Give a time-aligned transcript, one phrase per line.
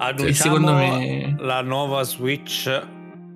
[0.00, 1.36] Annunciamo secondo me...
[1.38, 2.88] la nuova Switch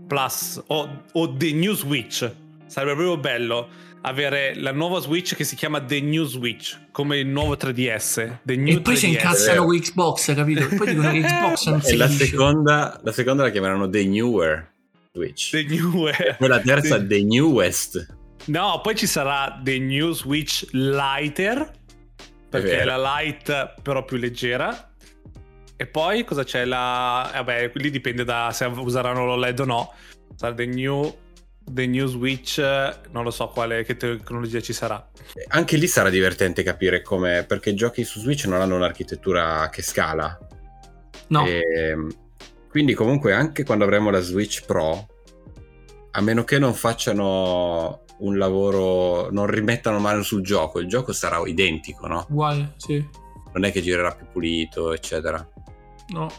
[0.06, 2.30] Plus o, o The New Switch.
[2.66, 3.68] Sarebbe proprio bello
[4.00, 8.38] avere la nuova Switch che si chiama The New Switch, come il nuovo 3DS.
[8.44, 8.96] The New e poi 3DS.
[8.96, 10.60] si incazzano con Xbox, capito?
[10.60, 14.06] E poi dicono che Xbox non e si la seconda, la seconda la chiameranno The
[14.06, 14.70] Newer
[15.12, 15.50] Switch.
[15.50, 16.20] The Newer.
[16.20, 18.06] E poi la terza The, The Newest.
[18.46, 21.70] No, poi ci sarà The New Switch Lighter,
[22.48, 24.92] perché è, è la light però più leggera.
[25.76, 26.64] E poi cosa c'è?
[26.64, 27.30] La...
[27.32, 29.92] Vabbè, lì dipende da se useranno l'OLED o no.
[30.36, 31.22] Sarà The New
[31.64, 32.58] The New Switch,
[33.10, 35.10] non lo so quale che tecnologia ci sarà.
[35.48, 39.82] Anche lì sarà divertente capire come, perché i giochi su Switch non hanno un'architettura che
[39.82, 40.38] scala.
[41.28, 41.46] No.
[41.46, 42.14] E, ehm,
[42.68, 45.08] quindi comunque anche quando avremo la Switch Pro,
[46.10, 51.40] a meno che non facciano un lavoro, non rimettano mano sul gioco, il gioco sarà
[51.46, 52.26] identico, no?
[52.28, 53.04] Uguale, sì.
[53.54, 55.48] Non è che girerà più pulito, eccetera.
[56.08, 56.30] No.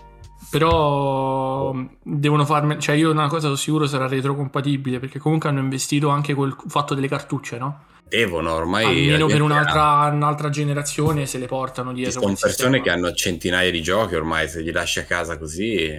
[0.49, 6.09] Però devono farmi, cioè io una cosa sono sicuro sarà retrocompatibile perché comunque hanno investito
[6.09, 7.85] anche col fatto delle cartucce, no?
[8.07, 8.85] Devono ormai.
[8.85, 12.21] Almeno per un'altra, un'altra, generazione se le portano dietro.
[12.21, 15.89] Sono persone che hanno centinaia di giochi ormai, se li lasci a casa così.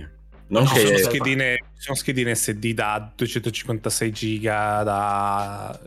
[0.49, 0.87] Non no, che...
[0.87, 5.79] sono, schedine, sono schedine SD da 256 giga da,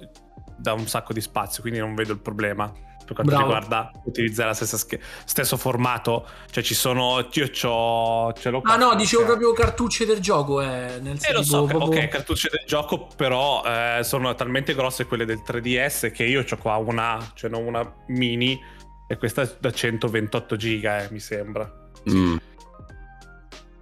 [0.58, 2.71] da un sacco di spazio, quindi non vedo il problema
[3.13, 3.53] per quanto Bravo.
[3.53, 6.27] riguarda utilizzare la stessa sch- stesso formato.
[6.49, 7.27] Cioè ci sono...
[7.31, 8.33] Io c'ho...
[8.33, 10.61] Ce l'ho ah no, dicevo proprio cartucce del gioco.
[10.61, 11.99] Eh, nel eh lo so, proprio...
[11.99, 16.57] ok, cartucce del gioco, però eh, sono talmente grosse quelle del 3DS che io ho
[16.57, 18.59] qua una, cioè non una mini,
[19.07, 21.71] e questa è da 128 giga, eh, mi sembra.
[22.09, 22.37] Mm.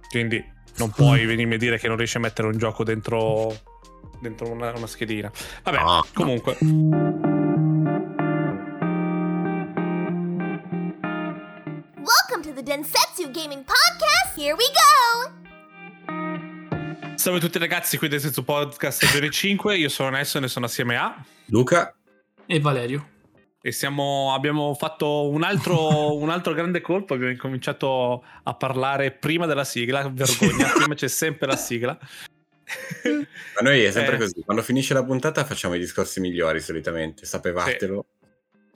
[0.08, 0.42] Quindi
[0.76, 3.54] non puoi venirmi a dire che non riesci a mettere un gioco dentro,
[4.20, 5.30] dentro una, una schedina.
[5.62, 6.04] Vabbè, ah.
[6.14, 6.56] comunque...
[12.68, 14.36] Densetsu Gaming Podcast.
[14.36, 15.32] Here we go!
[17.14, 19.74] Salve a tutti ragazzi, qui del Densetsu Podcast stagione 5.
[19.78, 21.96] Io sono Nelson e sono assieme a Luca
[22.44, 23.08] e Valerio.
[23.62, 27.14] E siamo, abbiamo fatto un altro, un altro grande colpo.
[27.14, 30.06] Abbiamo incominciato a parlare prima della sigla.
[30.06, 31.98] Vergogna, prima c'è sempre la sigla.
[31.98, 34.18] Ma noi è sempre eh.
[34.18, 34.42] così.
[34.44, 38.06] Quando finisce la puntata facciamo i discorsi migliori solitamente, sapevatelo.
[38.06, 38.17] Sì.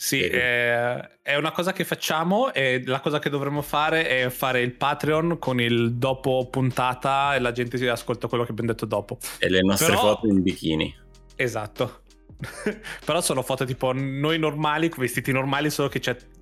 [0.02, 4.60] Sì, è, è, una cosa che facciamo e la cosa che dovremmo fare è fare
[4.60, 8.84] il Patreon con il dopo puntata e la gente si ascolta quello che abbiamo detto
[8.84, 9.18] dopo.
[9.38, 10.00] E le nostre Però...
[10.00, 10.92] foto in bikini.
[11.36, 12.00] Esatto.
[13.06, 16.00] Però sono foto tipo noi normali, vestiti normali, solo che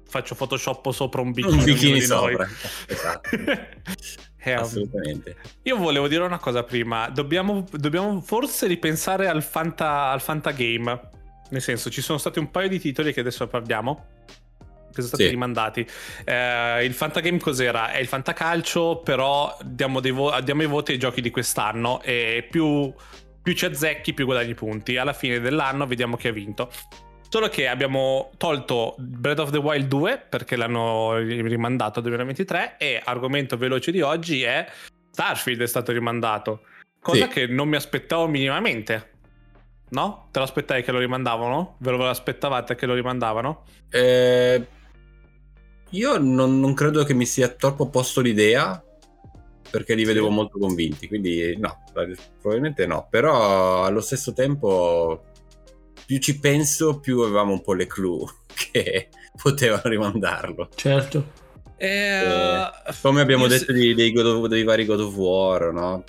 [0.09, 1.59] faccio Photoshop sopra un bikini.
[1.59, 2.49] Un bikini sopra.
[2.87, 3.28] esatto.
[4.43, 5.37] Eh, Assolutamente.
[5.65, 7.10] Io volevo dire una cosa prima.
[7.10, 11.19] Dobbiamo, dobbiamo forse ripensare al Fanta, al Fanta Game
[11.50, 14.06] nel senso, ci sono stati un paio di titoli che adesso parliamo
[14.91, 15.31] che sono stati sì.
[15.31, 15.87] rimandati.
[16.25, 17.93] Eh, il Fantagame cos'era?
[17.93, 22.93] È il Fantacalcio, però diamo, vo- diamo, i voti ai giochi di quest'anno e più,
[23.43, 24.97] più ci azzecchi, più guadagni punti.
[24.97, 26.71] Alla fine dell'anno vediamo chi ha vinto.
[27.28, 33.00] Solo che abbiamo tolto Breath of the Wild 2 perché l'hanno rimandato al 2023 e
[33.05, 34.67] argomento veloce di oggi è
[35.12, 36.62] Starfield è stato rimandato.
[37.00, 37.31] Cosa sì.
[37.31, 39.11] che non mi aspettavo minimamente.
[39.91, 40.28] No?
[40.31, 41.77] Te lo aspettavi che lo rimandavano?
[41.78, 43.65] Ve lo aspettavate che lo rimandavano?
[43.91, 44.67] Eh,
[45.91, 48.83] io non, non, credo che mi sia troppo posto l'idea
[49.71, 51.83] perché li vedevo molto convinti, quindi no,
[52.41, 55.25] probabilmente no, però allo stesso tempo
[56.06, 59.09] più ci penso più avevamo un po' le clue che
[59.41, 60.69] potevano rimandarlo.
[60.75, 61.39] Certo.
[61.77, 66.05] Eh, eh, come abbiamo detto dei, dei, dei, vari God of War, no?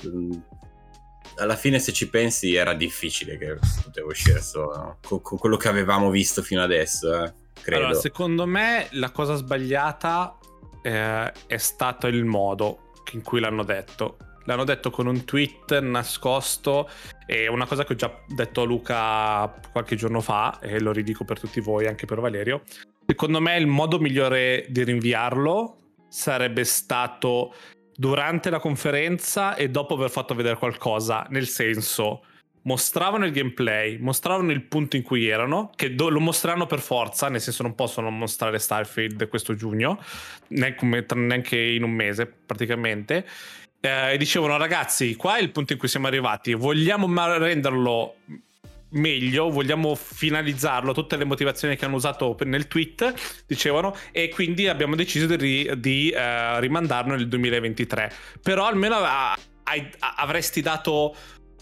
[1.37, 5.67] Alla fine se ci pensi era difficile che poteva uscire solo con, con, quello che
[5.67, 7.85] avevamo visto fino adesso, eh, credo.
[7.85, 10.37] Allora, secondo me la cosa sbagliata
[10.81, 14.17] eh, è stato il modo in cui l'hanno detto.
[14.45, 16.89] L'hanno detto con un tweet nascosto
[17.27, 21.23] e una cosa che ho già detto a Luca qualche giorno fa e lo ridico
[21.23, 22.63] per tutti voi, anche per Valerio.
[23.05, 25.77] Secondo me il modo migliore di rinviarlo
[26.09, 27.53] sarebbe stato
[27.95, 32.23] durante la conferenza e dopo aver fatto vedere qualcosa, nel senso
[32.63, 37.29] mostravano il gameplay, mostravano il punto in cui erano, che do- lo mostreranno per forza,
[37.29, 39.99] nel senso non possono mostrare Starfield questo giugno,
[40.49, 43.25] neanche in un mese praticamente.
[43.79, 47.07] Eh, e dicevano ragazzi, qua è il punto in cui siamo arrivati, vogliamo
[47.37, 48.15] renderlo
[48.91, 54.95] meglio, vogliamo finalizzarlo, tutte le motivazioni che hanno usato nel tweet, dicevano, e quindi abbiamo
[54.95, 58.11] deciso di, di uh, rimandarlo nel 2023.
[58.41, 61.15] Però almeno a, a, avresti dato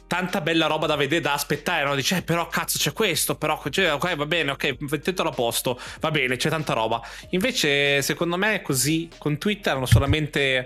[0.08, 1.96] tanta bella roba da vedere, da aspettare, no?
[1.96, 5.80] Dice, eh, però cazzo c'è questo, però cioè, ok, va bene, ok, mettetelo a posto,
[6.00, 7.00] va bene, c'è tanta roba.
[7.30, 10.66] Invece, secondo me, così, con Twitter hanno solamente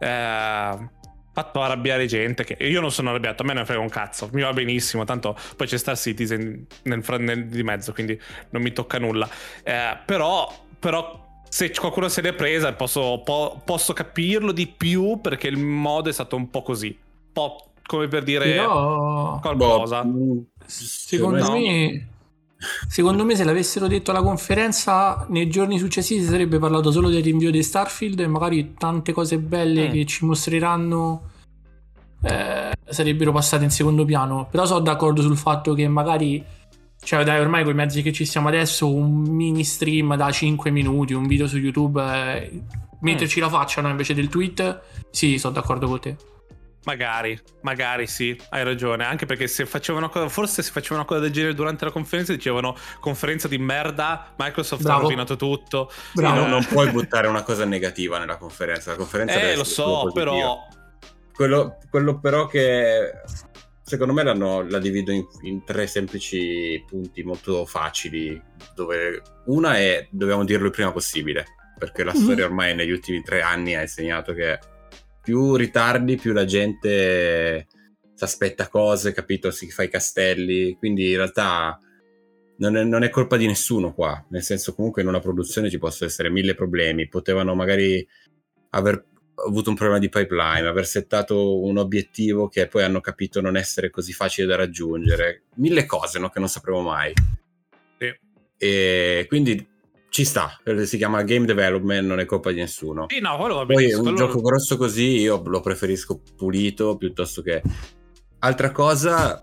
[0.00, 0.88] Eh,
[1.34, 4.42] fatto arrabbiare gente che io non sono arrabbiato, a me ne frega un cazzo, mi
[4.42, 8.18] va benissimo, tanto poi c'è Star Citizen nel, nel, di mezzo, quindi
[8.50, 9.28] non mi tocca nulla.
[9.64, 10.48] Eh, però,
[10.78, 16.08] però se qualcuno se l'è presa posso, po- posso, capirlo di più perché il modo
[16.08, 19.40] è stato un po' così, un po' come per dire Però...
[19.40, 20.04] qualcosa.
[20.04, 22.08] Boh, secondo me...
[22.88, 27.22] Secondo me se l'avessero detto alla conferenza nei giorni successivi si sarebbe parlato solo del
[27.22, 29.92] rinvio di Starfield e magari tante cose belle mm.
[29.92, 31.30] che ci mostreranno
[32.22, 34.48] eh, sarebbero passate in secondo piano.
[34.50, 36.44] Però sono d'accordo sul fatto che magari,
[37.02, 40.70] cioè dai ormai con i mezzi che ci siamo adesso, un mini stream da 5
[40.70, 42.62] minuti, un video su YouTube, eh,
[43.00, 43.42] metterci mm.
[43.42, 44.80] la faccia no, invece del tweet,
[45.10, 46.16] sì, sono d'accordo con te.
[46.84, 49.04] Magari, magari sì, hai ragione.
[49.04, 52.32] Anche perché se facevano cosa, forse se facevano una cosa del genere durante la conferenza,
[52.32, 54.98] dicevano conferenza di merda, Microsoft Bravo.
[54.98, 55.90] ha rovinato tutto.
[56.12, 56.40] Bravo.
[56.40, 58.90] No, non puoi buttare una cosa negativa nella conferenza.
[58.90, 60.66] La conferenza eh, lo so, però.
[61.34, 63.10] Quello, quello, però che
[63.82, 68.40] secondo me la divido in, in, tre semplici punti molto facili.
[68.74, 71.46] Dove una è dobbiamo dirlo il prima possibile.
[71.78, 72.22] Perché la mm-hmm.
[72.22, 74.58] storia ormai negli ultimi tre anni ha insegnato che
[75.24, 77.66] più ritardi, più la gente
[78.14, 79.50] si aspetta cose, capito?
[79.50, 80.76] Si fa i castelli.
[80.78, 81.78] Quindi in realtà
[82.58, 84.22] non è, non è, colpa di nessuno qua.
[84.28, 87.08] Nel senso, comunque, in una produzione ci possono essere mille problemi.
[87.08, 88.06] Potevano magari
[88.70, 89.04] aver
[89.46, 93.90] avuto un problema di pipeline, aver settato un obiettivo che poi hanno capito non essere
[93.90, 95.44] così facile da raggiungere.
[95.56, 96.28] Mille cose no?
[96.28, 97.12] che non sapremo mai.
[97.98, 98.14] Sì.
[98.58, 99.66] E quindi
[100.14, 103.06] ci sta, si chiama game development, non è colpa di nessuno.
[103.08, 103.82] Sì, no, quello va bene.
[103.82, 104.16] Poi un quello...
[104.16, 107.60] gioco grosso così io lo preferisco pulito piuttosto che...
[108.38, 109.42] Altra cosa,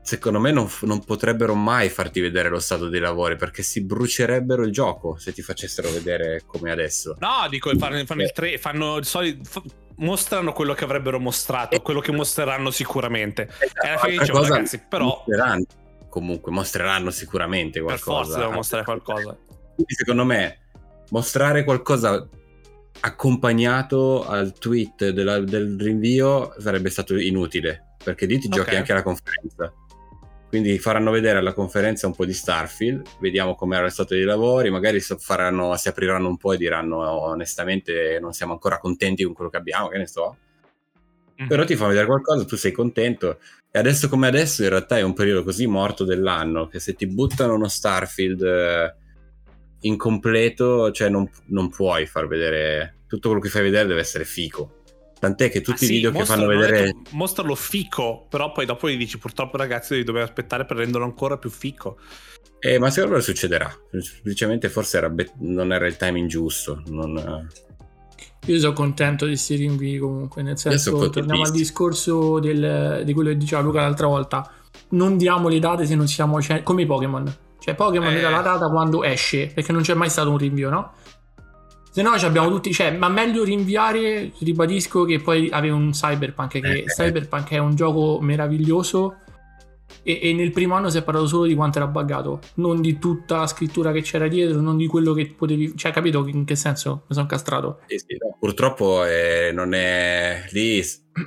[0.00, 4.62] secondo me non, non, potrebbero mai farti vedere lo stato dei lavori perché si brucierebbero
[4.62, 7.16] il gioco se ti facessero vedere come adesso.
[7.18, 9.44] No, dico, fanno, fanno il 3, fanno il solito...
[9.44, 9.62] F-
[9.96, 13.50] mostrano quello che avrebbero mostrato, eh, quello che mostreranno sicuramente.
[13.58, 15.04] Esatto, e alla fine dicevo, ragazzi, però...
[15.04, 15.64] Mostreranno,
[16.08, 18.16] comunque, mostreranno sicuramente qualcosa.
[18.16, 19.36] Per forza devono mostrare qualcosa.
[19.80, 20.58] Quindi secondo me
[21.10, 22.28] mostrare qualcosa
[23.00, 28.58] accompagnato al tweet della, del rinvio sarebbe stato inutile, perché lì ti okay.
[28.58, 29.72] giochi anche alla conferenza.
[30.48, 34.68] Quindi faranno vedere alla conferenza un po' di Starfield, vediamo com'era lo stato dei lavori,
[34.68, 39.48] magari faranno, si apriranno un po' e diranno onestamente non siamo ancora contenti con quello
[39.48, 40.36] che abbiamo, che ne so.
[41.40, 41.46] Mm.
[41.46, 43.38] Però ti fa vedere qualcosa, tu sei contento.
[43.70, 47.06] E adesso come adesso in realtà è un periodo così morto dell'anno che se ti
[47.06, 48.98] buttano uno Starfield...
[49.80, 54.24] Eh, incompleto, cioè non, non, puoi far vedere tutto quello che fai vedere deve essere
[54.24, 54.82] fico.
[55.18, 56.84] Tant'è che tutti ah, i video che fanno vedere.
[56.84, 61.04] Detto, mostralo fico, però poi dopo gli dici purtroppo ragazzi devi dover aspettare per renderlo
[61.04, 61.98] ancora più fico.
[62.58, 63.70] Eh, ma secondo me succederà.
[63.98, 66.82] Semplicemente forse era be- non era il timing giusto.
[66.86, 67.48] Non...
[68.46, 73.28] Io sono contento di questi rinvii comunque, nel senso, torniamo al discorso del, di quello
[73.28, 74.50] che diceva Luca l'altra volta.
[74.90, 76.40] Non diamo le date se non siamo...
[76.40, 78.20] Cioè, come i Pokémon cioè Pokémon eh.
[78.20, 80.92] dà la data quando esce, perché non c'è mai stato un rinvio, no?
[81.92, 86.60] Se no ci abbiamo tutti, cioè, ma meglio rinviare, ribadisco che poi avevi un Cyberpunk,
[86.60, 86.84] che eh.
[86.84, 89.16] Cyberpunk è un gioco meraviglioso
[90.02, 92.98] e, e, nel primo anno si è parlato solo di quanto era buggato, non di
[92.98, 96.56] tutta la scrittura che c'era dietro, non di quello che potevi, cioè capito in che
[96.56, 97.80] senso mi sono castrato?
[97.86, 100.82] Sì, sì, no, purtroppo eh, non è lì,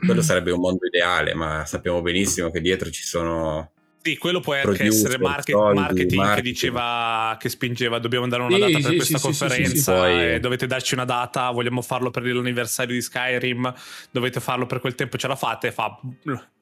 [0.06, 3.73] quello sarebbe un mondo ideale, ma sappiamo benissimo che dietro ci sono
[4.04, 8.44] sì, quello può anche essere market, soldi, marketing, marketing, che diceva, che spingeva, dobbiamo dare
[8.44, 10.40] una sì, data per sì, questa sì, conferenza, poi...
[10.42, 13.74] dovete darci una data, vogliamo farlo per l'anniversario di Skyrim,
[14.12, 15.98] dovete farlo per quel tempo, ce la fate, fa...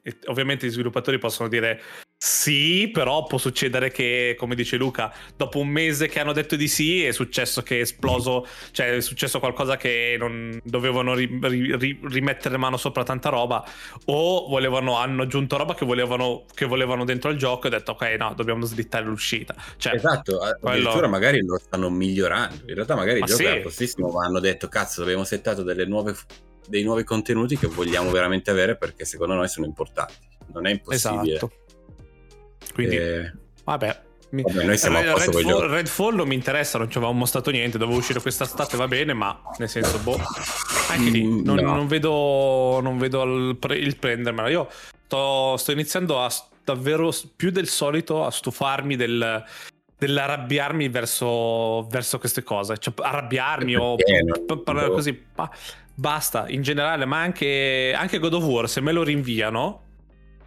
[0.03, 1.81] E ovviamente gli sviluppatori possono dire
[2.24, 6.68] sì, però può succedere che, come dice Luca, dopo un mese che hanno detto di
[6.68, 12.00] sì è successo che è esploso, cioè è successo qualcosa che non dovevano ri, ri,
[12.04, 13.66] rimettere mano sopra tanta roba
[14.06, 18.04] o volevano, hanno aggiunto roba che volevano, che volevano dentro al gioco e detto ok
[18.20, 19.56] no, dobbiamo slittare l'uscita.
[19.78, 21.10] Cioè, esatto, addirittura quello...
[21.10, 23.46] magari lo stanno migliorando, in realtà magari il gioco sì.
[23.46, 26.16] era postissimo ma hanno detto cazzo abbiamo settato delle nuove
[26.68, 30.30] dei nuovi contenuti che vogliamo veramente avere perché secondo noi sono importanti.
[30.54, 31.36] Non è impossibile.
[31.36, 31.61] Esatto.
[32.74, 33.32] Quindi, eh...
[33.63, 34.01] vabbè.
[34.32, 34.44] Mi...
[34.44, 37.51] Vabbè, noi siamo Red, a posto Redfall, Redfall non mi interessa, non ci avevamo mostrato
[37.51, 40.18] niente, dovevo uscire quest'estate, va bene, ma nel senso, boh,
[40.90, 41.75] anche lì mm, non, no.
[41.75, 44.48] non vedo, non vedo il, pre- il prendermela.
[44.48, 44.70] Io
[45.06, 46.32] sto, sto iniziando a
[46.63, 49.44] davvero più del solito a stufarmi del,
[49.98, 53.98] dell'arrabbiarmi verso, verso queste cose, cioè arrabbiarmi o
[54.63, 54.94] parlare boh.
[54.94, 55.50] così, ma
[55.94, 59.84] basta in generale, ma anche, anche God of War, se me lo rinviano,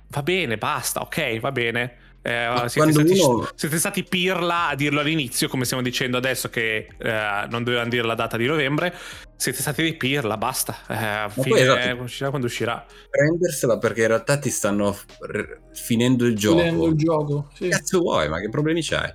[0.08, 1.98] va bene, basta, ok, va bene.
[2.26, 3.46] Eh, siete, stati, uno...
[3.54, 8.02] siete, stati, pirla a dirlo all'inizio, come stiamo dicendo adesso che eh, non dovevano dire
[8.02, 8.94] la data di novembre.
[9.36, 10.74] Siete stati dei pirla, basta.
[10.88, 12.02] Eh, fine, esatto.
[12.02, 12.82] uscirà quando uscirà.
[13.10, 16.60] Prendersela perché in realtà ti stanno r- finendo il gioco.
[16.60, 17.50] Finendo il gioco.
[17.52, 17.68] Sì.
[17.68, 19.12] Cazzo vuoi, ma che problemi c'hai?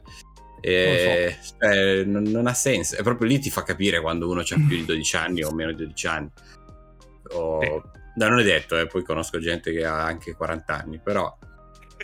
[0.62, 1.56] E, so.
[1.60, 2.96] cioè, non, non, ha senso.
[2.96, 5.72] È proprio lì ti fa capire quando uno ha più di 12 anni o meno
[5.72, 6.30] di 12 anni.
[7.32, 7.60] O...
[7.60, 7.98] Sì.
[8.18, 11.36] No, non è detto, eh, poi conosco gente che ha anche 40 anni, però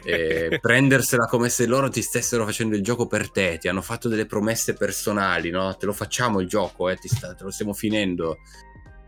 [0.51, 4.07] eh, prendersela come se loro ti stessero facendo il gioco per te, ti hanno fatto
[4.07, 5.75] delle promesse personali, no?
[5.75, 8.37] Te lo facciamo il gioco, eh, sta, te lo stiamo finendo,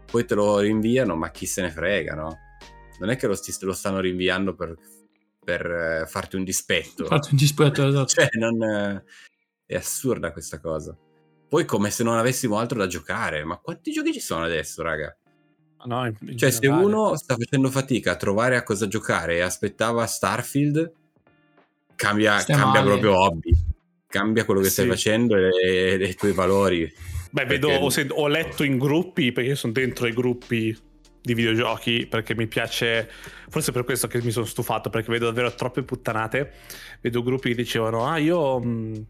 [0.09, 2.37] poi te lo rinviano, ma chi se ne frega, no?
[2.99, 4.75] Non è che lo, sti, lo stanno rinviando per,
[5.43, 7.05] per uh, farti un dispetto.
[7.05, 8.07] Farti un dispetto, esatto.
[8.07, 9.01] cioè, non, uh,
[9.65, 10.97] è assurda questa cosa.
[11.47, 15.15] Poi come se non avessimo altro da giocare, ma quanti giochi ci sono adesso, raga?
[15.85, 16.81] No, in, in cioè, generale.
[16.81, 20.91] se uno sta facendo fatica a trovare a cosa giocare e aspettava Starfield,
[21.95, 23.51] cambia, cambia proprio hobby.
[24.07, 24.73] Cambia quello che sì.
[24.73, 26.91] stai facendo e, e, i tuoi valori.
[27.29, 27.67] Beh, perché...
[27.67, 30.75] vedo, ho, sent- ho, letto in gruppi, perché io sono dentro i gruppi
[31.21, 33.09] di videogiochi, perché mi piace,
[33.49, 36.53] forse per questo che mi sono stufato, perché vedo davvero troppe puttanate.
[37.01, 38.59] Vedo gruppi che dicevano, ah, io...
[38.59, 39.05] Mh,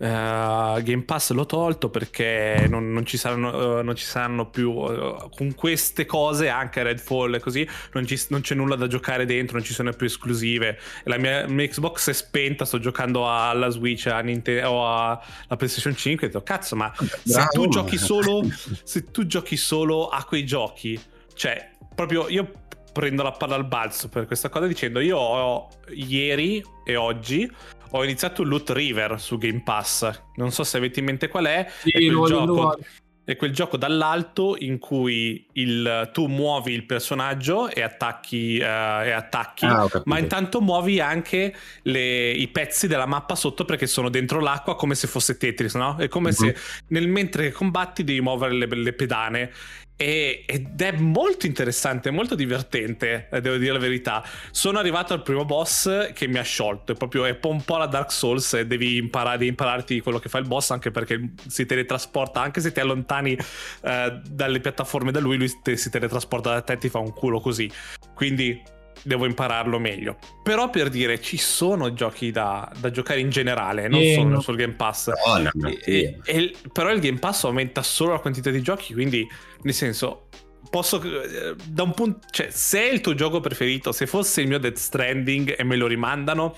[0.00, 4.70] Uh, Game Pass l'ho tolto perché non, non, ci, saranno, uh, non ci, saranno, più
[4.70, 9.26] uh, con queste cose anche Redfall e così non, ci, non, c'è nulla da giocare
[9.26, 10.78] dentro non ci sono più esclusive.
[11.04, 15.94] La mia, mia Xbox è spenta sto giocando alla Switch a Nintendo, o alla PlayStation
[15.94, 16.90] 5 e ho detto cazzo ma
[17.22, 18.42] se tu giochi solo
[18.82, 20.98] se tu giochi solo a quei giochi
[21.34, 22.50] cioè proprio io
[22.90, 27.50] prendo la palla al balzo per questa cosa dicendo io ho ieri e oggi
[27.90, 30.22] ho iniziato Loot River su Game Pass.
[30.36, 31.66] Non so se avete in mente qual è.
[31.82, 32.78] Sì, è quel gioco.
[33.22, 39.10] È quel gioco dall'alto in cui il, tu muovi il personaggio e attacchi, uh, e
[39.12, 44.40] attacchi ah, ma intanto muovi anche le, i pezzi della mappa sotto perché sono dentro
[44.40, 45.96] l'acqua come se fosse Tetris, no?
[45.96, 46.34] È come uh-huh.
[46.34, 46.56] se
[46.88, 49.52] nel mentre combatti devi muovere le, le pedane
[50.00, 54.24] e, ed è molto interessante, molto divertente, eh, devo dire la verità.
[54.50, 57.84] Sono arrivato al primo boss che mi ha sciolto, è proprio è un po' la
[57.84, 62.40] Dark Souls devi, imparare, devi impararti quello che fa il boss anche perché si teletrasporta,
[62.40, 63.36] anche se ti allontani
[63.82, 67.12] eh, dalle piattaforme da lui, lui te, si teletrasporta da te e ti fa un
[67.12, 67.70] culo così.
[68.14, 68.58] Quindi
[69.02, 70.16] devo impararlo meglio.
[70.42, 74.40] Però per dire, ci sono giochi da, da giocare in generale, non eh, solo no.
[74.40, 75.10] sul Game Pass.
[75.26, 78.92] No, no, no, e, e, però il Game Pass aumenta solo la quantità di giochi,
[78.92, 79.26] quindi
[79.62, 80.28] nel senso
[80.70, 84.48] posso eh, da un punto cioè se è il tuo gioco preferito se fosse il
[84.48, 86.56] mio Death Stranding e me lo rimandano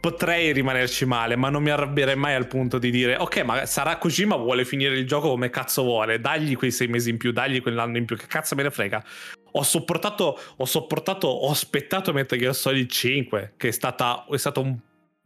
[0.00, 3.98] potrei rimanerci male ma non mi arrabbierei mai al punto di dire ok ma sarà
[3.98, 7.32] così ma vuole finire il gioco come cazzo vuole dagli quei sei mesi in più
[7.32, 9.04] dagli quell'anno in più che cazzo me ne frega.
[9.52, 14.60] Ho sopportato, ho sopportato, ho aspettato Metal Gear Solid 5, che è, stata, è stato
[14.60, 14.78] un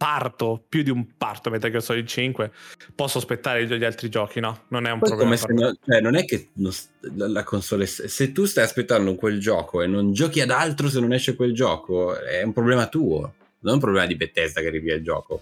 [0.05, 2.53] parto, più di un parto Metal Gear Solid 5.
[2.95, 4.65] Posso aspettare gli altri giochi, no?
[4.69, 5.35] Non è un Poi problema.
[5.49, 9.87] No, cioè, non è che la, la console, se tu stai aspettando quel gioco e
[9.87, 13.75] non giochi ad altro se non esce quel gioco, è un problema tuo, non è
[13.77, 15.41] un problema di Bethesda che rivia il gioco.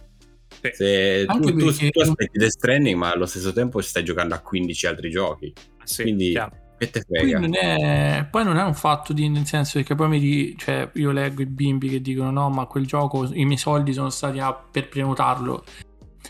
[0.72, 4.86] Se tu, tu, tu, aspetti Death Stranding, ma allo stesso tempo stai giocando a 15
[4.86, 5.52] altri giochi.
[5.82, 7.38] Sì, Quindi chiaro che te frega.
[7.38, 10.90] Non è, poi non è un fatto di, nel senso che poi mi di, cioè,
[10.94, 14.38] io leggo i bimbi che dicono no, ma quel gioco, i miei soldi sono stati
[14.38, 15.64] a, per prenotarlo.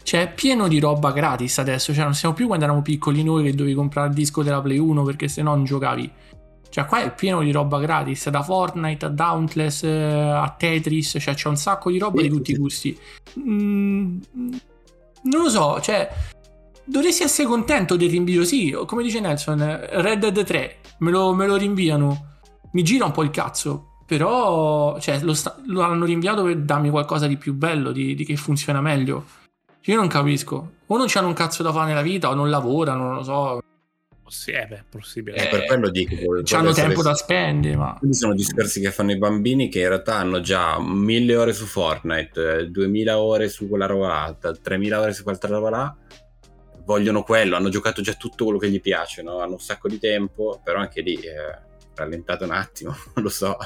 [0.02, 1.94] Cioè, è pieno di roba gratis adesso.
[1.94, 4.78] Cioè, non siamo più quando eravamo piccoli noi che dovevi comprare il disco della Play
[4.78, 6.10] 1 perché se no non giocavi.
[6.68, 11.34] Cioè, qua è pieno di roba gratis, da Fortnite a Dauntless eh, a Tetris, cioè
[11.34, 12.98] c'è un sacco di roba sì, di tutti i gusti.
[13.38, 14.20] Mm,
[15.24, 16.08] non lo so, cioè
[16.84, 18.44] dovresti essere contento del rinvio.
[18.44, 19.58] Sì, come dice Nelson,
[19.90, 22.30] Red Dead 3 me lo, me lo rinviano.
[22.72, 23.88] Mi gira un po' il cazzo.
[24.06, 28.24] Però cioè, lo, sta- lo, hanno rinviato per darmi qualcosa di più bello, di, di
[28.24, 29.24] che funziona meglio.
[29.84, 30.72] Io non capisco.
[30.86, 33.62] O non c'hanno un cazzo da fare nella vita, o non lavorano, non lo so.
[34.26, 35.36] Sì, è beh, possibile.
[35.36, 36.14] Eh, per quello dico.
[36.54, 37.02] Hanno tempo essere...
[37.02, 37.96] da spendere, ma...
[37.98, 41.64] Quindi sono discorsi che fanno i bambini che in realtà hanno già mille ore su
[41.64, 45.96] Fortnite, 2000 ore su quella roba là, 3000 ore su quell'altra roba là
[46.84, 49.38] vogliono quello, hanno giocato già tutto quello che gli piace, no?
[49.38, 51.58] hanno un sacco di tempo, però anche lì eh,
[51.94, 53.56] rallentate un attimo, lo so.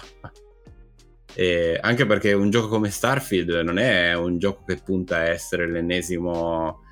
[1.35, 5.70] E anche perché un gioco come Starfield non è un gioco che punta a essere
[5.70, 6.82] l'ennesimo,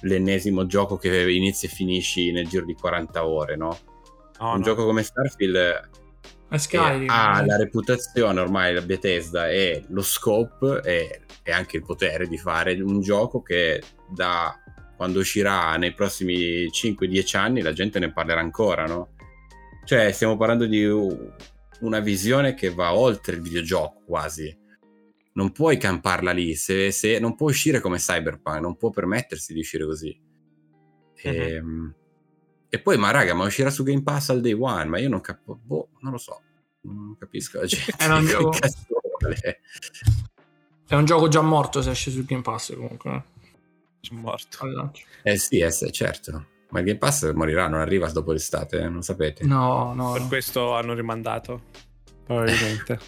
[0.00, 3.78] l'ennesimo gioco che inizi e finisci nel giro di 40 ore, no?
[4.38, 4.64] Oh, un no.
[4.64, 5.90] gioco come Starfield
[6.56, 12.26] Skyrim, ha la reputazione ormai la Bethesda e lo scope e, e, anche il potere
[12.26, 14.58] di fare un gioco che da
[14.98, 19.10] quando uscirà nei prossimi 5-10 anni la gente ne parlerà ancora, no?
[19.84, 20.84] Cioè, stiamo parlando di
[21.80, 24.54] una visione che va oltre il videogioco quasi.
[25.34, 29.60] non puoi camparla lì, se, se, non può uscire come Cyberpunk, non può permettersi di
[29.60, 30.20] uscire così.
[31.14, 31.36] E, uh-huh.
[31.36, 31.94] Ehm,
[32.68, 35.20] e poi, ma raga, ma uscirà su Game Pass al day one, ma io non
[35.20, 36.40] capisco, boh, non lo so,
[36.80, 37.92] non capisco la gente.
[37.96, 38.58] È un, gioco...
[40.88, 43.36] è un gioco già morto se esce su Game Pass comunque.
[44.10, 44.92] Morto.
[45.22, 46.46] Eh sì, eh, certo.
[46.70, 49.44] Ma il Game Pass morirà, non arriva dopo l'estate, eh, non sapete.
[49.44, 50.12] No, no.
[50.12, 51.62] Per questo hanno rimandato,
[52.24, 52.98] probabilmente.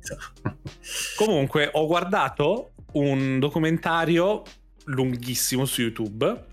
[1.16, 4.42] Comunque, ho guardato un documentario
[4.84, 6.46] lunghissimo su YouTube,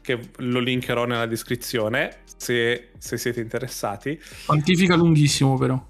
[0.00, 4.20] che lo linkerò nella descrizione, se, se siete interessati.
[4.46, 5.84] Quantifica lunghissimo però.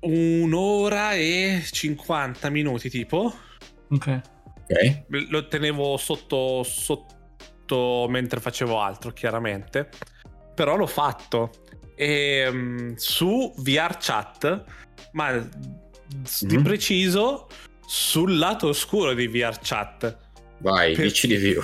[0.00, 3.32] Un'ora e 50 minuti tipo.
[3.90, 4.20] Ok.
[4.70, 5.04] Okay.
[5.28, 9.88] Lo tenevo sotto, sotto mentre facevo altro, chiaramente.
[10.54, 11.50] Però l'ho fatto.
[11.94, 14.64] E um, su VR Chat,
[15.12, 16.62] ma di mm-hmm.
[16.62, 17.48] preciso
[17.86, 20.16] sul lato oscuro di VR Chat.
[20.58, 21.04] Vai, per...
[21.04, 21.60] dici di più.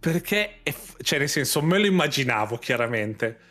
[0.00, 0.60] perché,
[1.02, 3.50] cioè, nel senso, me lo immaginavo chiaramente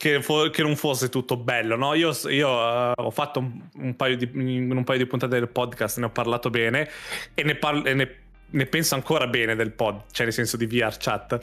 [0.00, 1.92] che, fo- che non fosse tutto bello, no?
[1.92, 5.98] Io, io uh, ho fatto un, un, paio di, un paio di puntate del podcast,
[5.98, 6.88] ne ho parlato bene
[7.34, 8.16] e ne, parlo, e ne,
[8.48, 11.38] ne penso ancora bene del pod, cioè nel senso di VR Chat.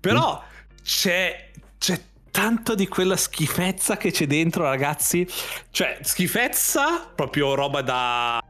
[0.00, 0.72] Però mm.
[0.82, 5.28] c'è, c'è tanto di quella schifezza che c'è dentro, ragazzi.
[5.70, 8.42] Cioè, schifezza, proprio roba da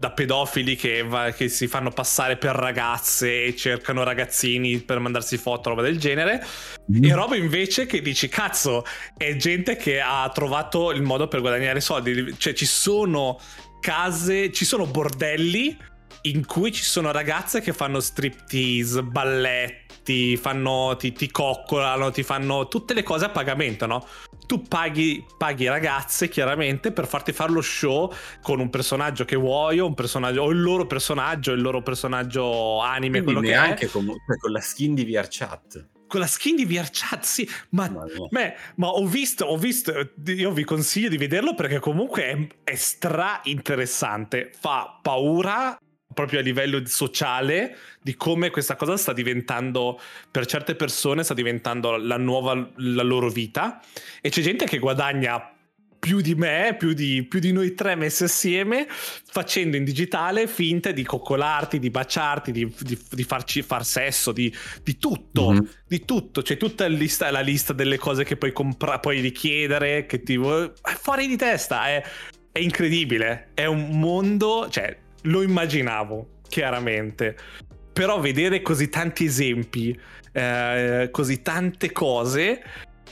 [0.00, 5.36] da pedofili che, va, che, si fanno passare per ragazze e cercano ragazzini per mandarsi
[5.36, 6.42] foto, roba del genere.
[6.90, 7.04] Mm.
[7.04, 8.82] E roba invece che dici, cazzo,
[9.14, 12.34] è gente che ha trovato il modo per guadagnare soldi.
[12.38, 13.38] Cioè, ci sono
[13.78, 15.76] case, ci sono bordelli
[16.22, 22.68] in cui ci sono ragazze che fanno striptease, balletti, fanno, ti, ti coccolano, ti fanno
[22.68, 24.06] tutte le cose a pagamento, no?
[24.50, 29.78] Tu paghi, paghi ragazze chiaramente per farti fare lo show con un personaggio che vuoi
[29.78, 33.86] o, un personaggio, o il loro personaggio, il loro personaggio anime, Quindi quello che neanche
[33.86, 35.86] con, cioè, con la skin di VR chat.
[36.08, 37.88] Con la skin di VRChat, sì, ma,
[38.30, 39.92] me, ma ho visto, ho visto,
[40.26, 45.78] io vi consiglio di vederlo perché comunque è, è stra interessante, fa paura
[46.12, 51.96] proprio a livello sociale di come questa cosa sta diventando per certe persone sta diventando
[51.96, 53.80] la nuova la loro vita
[54.20, 55.54] e c'è gente che guadagna
[56.00, 60.94] più di me, più di, più di noi tre messi assieme, facendo in digitale finte
[60.94, 65.64] di coccolarti, di baciarti, di, di, di farci far sesso, di, di tutto, mm-hmm.
[65.86, 66.40] di tutto.
[66.40, 70.38] C'è tutta la lista, la lista delle cose che puoi comprare, puoi richiedere, che ti
[70.38, 70.72] vuoi...
[70.80, 72.02] È fuori di testa, è,
[72.50, 73.50] è incredibile.
[73.52, 77.36] È un mondo, cioè, lo immaginavo, chiaramente.
[77.92, 79.98] Però vedere così tanti esempi,
[80.32, 82.62] eh, così tante cose,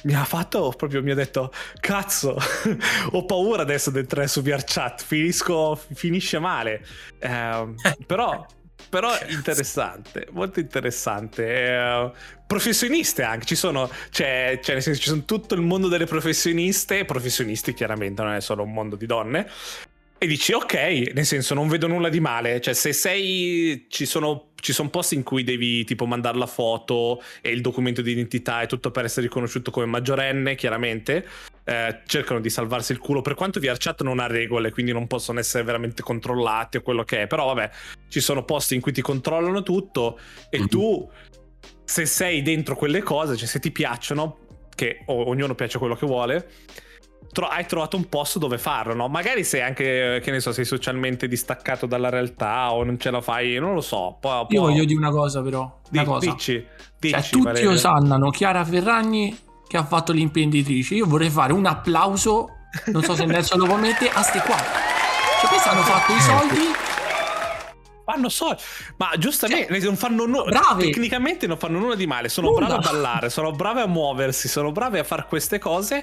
[0.03, 2.37] mi ha fatto proprio, mi ha detto, cazzo,
[3.11, 6.85] ho paura adesso del 3 su VR chat, finisco, finisce male.
[7.19, 7.75] Eh,
[8.07, 8.47] però,
[8.89, 11.47] però interessante, molto interessante.
[11.47, 12.13] Eh,
[12.47, 17.05] professioniste anche, ci sono, cioè, cioè nel senso ci sono tutto il mondo delle professioniste,
[17.05, 19.49] professionisti chiaramente, non è solo un mondo di donne,
[20.19, 24.49] e dici ok, nel senso non vedo nulla di male, cioè se sei ci sono,
[24.57, 28.61] ci sono posti in cui devi tipo mandare la foto e il documento di identità
[28.61, 31.25] e tutto per essere riconosciuto come maggiorenne, chiaramente
[31.63, 33.23] eh, cercano di salvarsi il culo.
[33.23, 37.23] Per quanto VRChat non ha regole, quindi non possono essere veramente controllati o quello che
[37.23, 37.71] è, però vabbè,
[38.09, 40.19] ci sono posti in cui ti controllano tutto
[40.51, 40.67] e mm-hmm.
[40.67, 41.09] tu
[41.85, 46.49] se sei dentro quelle cose, cioè se ti piacciono, che ognuno piace quello che vuole,
[47.33, 49.09] tro- hai trovato un posto dove farlo, no?
[49.09, 53.21] Magari sei anche, che ne so, sei socialmente distaccato dalla realtà o non ce la
[53.21, 54.17] fai, non lo so.
[54.21, 54.57] Può, può...
[54.57, 56.31] Io voglio dire una cosa però, una Di, cosa.
[56.31, 56.67] Dici, cioè,
[56.99, 57.71] dici cioè, tutti Valerio.
[57.71, 60.95] osannano Chiara Ferragni che ha fatto l'imprenditrice.
[60.95, 62.49] Io vorrei fare un applauso,
[62.87, 64.57] non so se Nelson lo può mettere, a ste qua.
[64.57, 66.87] Cioè, questi hanno fatto i soldi
[68.09, 68.63] fanno soldi.
[68.97, 70.75] Ma giustamente cioè, non fanno nulla.
[70.79, 72.31] Tecnicamente non fanno nulla di male.
[72.31, 72.67] Sono nulla.
[72.67, 76.03] brave a ballare, sono brave a muoversi, sono brave a fare queste cose.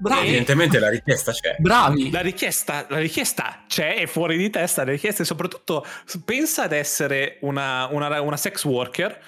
[0.00, 0.28] Bravi.
[0.28, 1.56] Evidentemente la richiesta c'è.
[1.58, 2.10] Bravi.
[2.10, 4.82] La richiesta, la richiesta c'è, è fuori di testa.
[4.84, 5.84] La richiesta è soprattutto
[6.24, 9.20] pensa ad essere una, una, una sex worker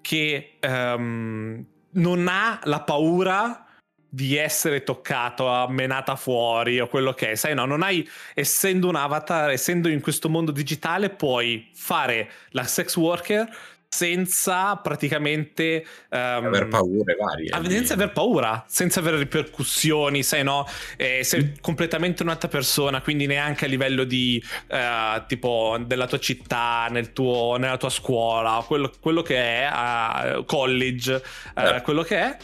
[0.00, 3.66] che um, non ha la paura
[4.14, 7.34] di essere toccato, menata fuori o quello che è.
[7.34, 12.64] Sai, no, non hai, essendo un avatar, essendo in questo mondo digitale, puoi fare la
[12.64, 13.48] sex worker
[13.94, 21.22] senza praticamente um, aver paure varie senza aver paura senza avere ripercussioni sai no eh,
[21.22, 21.52] sei mm.
[21.60, 27.56] completamente un'altra persona quindi neanche a livello di uh, tipo della tua città nel tuo,
[27.58, 31.12] nella tua scuola quello, quello che è uh, college
[31.54, 31.80] uh, eh.
[31.82, 32.36] quello che è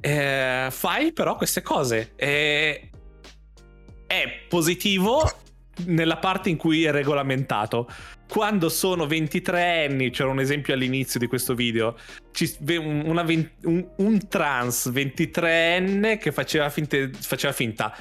[0.00, 2.90] eh, fai però queste cose e
[4.04, 5.30] è positivo
[5.86, 7.88] nella parte in cui è regolamentato.
[8.28, 11.96] Quando sono 23 anni, c'era un esempio all'inizio di questo video,
[12.78, 17.96] una, un, un, trans 23enne che faceva, finte, faceva finta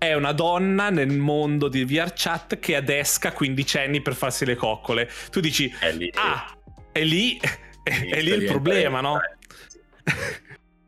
[0.00, 5.10] è una donna nel mondo di VRChat che adesca 15 anni per farsi le coccole.
[5.30, 6.56] Tu dici, è lì, ah,
[6.90, 7.38] è lì,
[7.82, 9.20] è, è lì il problema, no?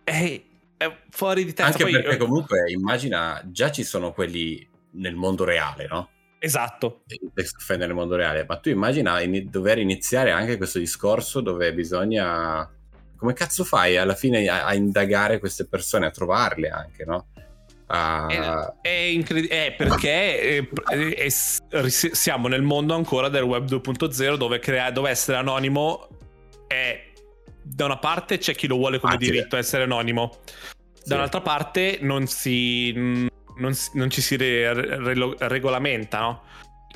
[0.02, 0.42] è,
[0.78, 1.66] è, fuori di testa.
[1.66, 6.08] Anche Poi, perché comunque immagina, già ci sono quelli nel mondo reale, no?
[6.44, 7.02] Esatto.
[7.76, 12.68] Nel mondo reale, ma tu immagina in, dover iniziare anche questo discorso dove bisogna...
[13.16, 17.28] Come cazzo fai alla fine a, a indagare queste persone, a trovarle anche, no?
[17.86, 18.26] Uh...
[18.26, 20.68] È, è incredibile, è perché è,
[21.14, 26.08] è, siamo nel mondo ancora del web 2.0 dove, crea, dove essere anonimo
[26.66, 27.12] è
[27.62, 30.38] da una parte c'è chi lo vuole come ah, diritto essere anonimo,
[30.92, 31.08] sì.
[31.08, 33.30] da un'altra parte non si
[33.62, 36.42] non, non ci si re, re, regolamenta, no?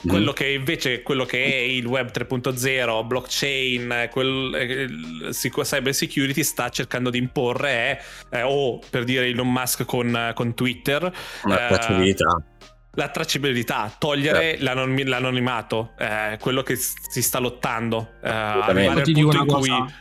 [0.05, 0.09] Mm.
[0.11, 7.09] Quello che invece quello che è il web 3.0, blockchain, quel, cyber security sta cercando
[7.09, 11.03] di imporre è, eh, o per dire Elon Musk con, con Twitter,
[11.45, 12.43] la eh, tracciabilità.
[12.99, 18.13] La tracciabilità, togliere l'anon- l'anonimato, eh, quello che si sta lottando.
[18.23, 19.95] Eh, arrivare al punto in cui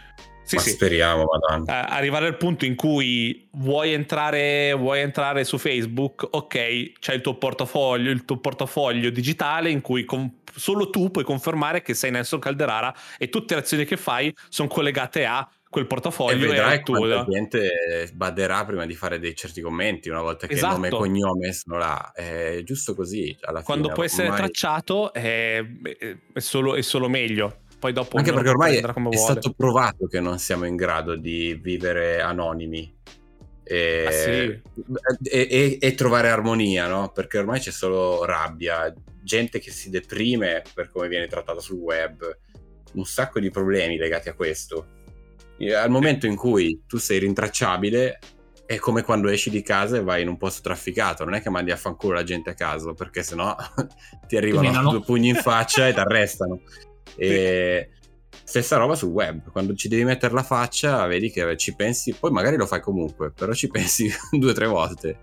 [0.45, 0.69] sì, sì.
[0.71, 1.63] speriamo, madonna.
[1.63, 7.21] Uh, arrivare al punto in cui vuoi entrare, vuoi entrare su Facebook, ok, c'è il
[7.21, 12.11] tuo portafoglio, il tuo portafoglio digitale in cui com- solo tu puoi confermare che sei
[12.11, 16.77] Nelson Calderara e tutte le azioni che fai sono collegate a quel portafoglio e vedrai
[16.77, 20.75] e tu la gente sbaderà prima di fare dei certi commenti una volta che esatto.
[20.75, 21.03] nome e esatto.
[21.03, 24.39] cognome sono là è giusto così alla quando fine, può essere ormai...
[24.39, 25.61] tracciato è,
[26.33, 29.17] è, solo, è solo meglio poi dopo anche perché ormai è vuole.
[29.17, 32.93] stato provato che non siamo in grado di vivere anonimi
[33.63, 34.29] e, ah, sì.
[34.29, 34.61] e,
[35.23, 37.11] e, e, trovare armonia, no?
[37.11, 42.37] Perché ormai c'è solo rabbia, gente che si deprime per come viene trattata sul web,
[42.93, 44.87] un sacco di problemi legati a questo.
[45.75, 48.19] Al momento in cui tu sei rintracciabile,
[48.67, 51.49] è come quando esci di casa e vai in un posto trafficato, non è che
[51.49, 53.55] mandi a fanculo la gente a caso, perché sennò
[54.27, 56.61] ti arrivano due pugni in faccia e ti arrestano.
[57.15, 57.89] E
[58.45, 62.31] stessa roba sul web, quando ci devi mettere la faccia, vedi che ci pensi, poi
[62.31, 65.19] magari lo fai comunque, però ci pensi due o tre volte.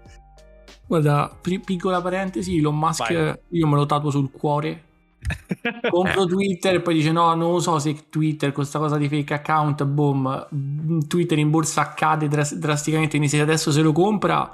[0.87, 3.39] Guarda, piccola parentesi, Elon Musk Vai.
[3.51, 4.91] io me lo tatuo sul cuore.
[5.89, 9.35] Compro Twitter e poi dice no, non lo so se Twitter, questa cosa di fake
[9.35, 14.53] account, boom, Twitter in borsa accade dras- drasticamente, quindi se adesso se lo compra,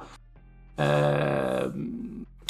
[0.75, 1.71] eh,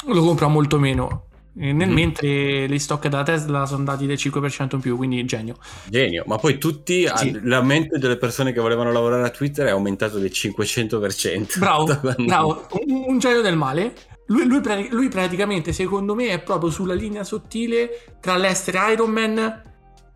[0.05, 1.28] lo compra molto meno
[1.59, 1.93] nel mm.
[1.93, 5.57] mentre gli stock della Tesla sono andati del 5% in più, quindi genio.
[5.89, 7.37] Genio, ma poi tutti, sì.
[7.43, 11.59] la mente delle persone che volevano lavorare a Twitter è aumentato del 500%.
[11.59, 12.65] Bravo, bravo.
[12.85, 13.93] Un, un, genio del male.
[14.27, 19.63] Lui, lui, lui, praticamente, secondo me, è proprio sulla linea sottile tra l'essere Iron Man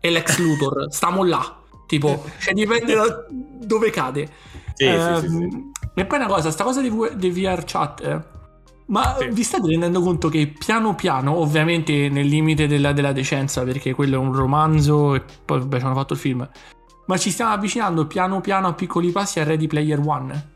[0.00, 0.86] e l'ex Luthor.
[0.90, 4.28] Stiamo là, tipo, cioè dipende da dove cade.
[4.72, 8.00] Sì, um, sì, sì, ehm, E poi una cosa, sta cosa di, di VR chat...
[8.02, 8.32] Eh,
[8.86, 9.28] ma sì.
[9.28, 14.16] vi state rendendo conto che piano piano, ovviamente nel limite della, della, decenza, perché quello
[14.16, 16.48] è un romanzo e poi vabbè ci hanno fatto il film,
[17.06, 20.52] ma ci stiamo avvicinando piano piano a piccoli passi a Ready Player One?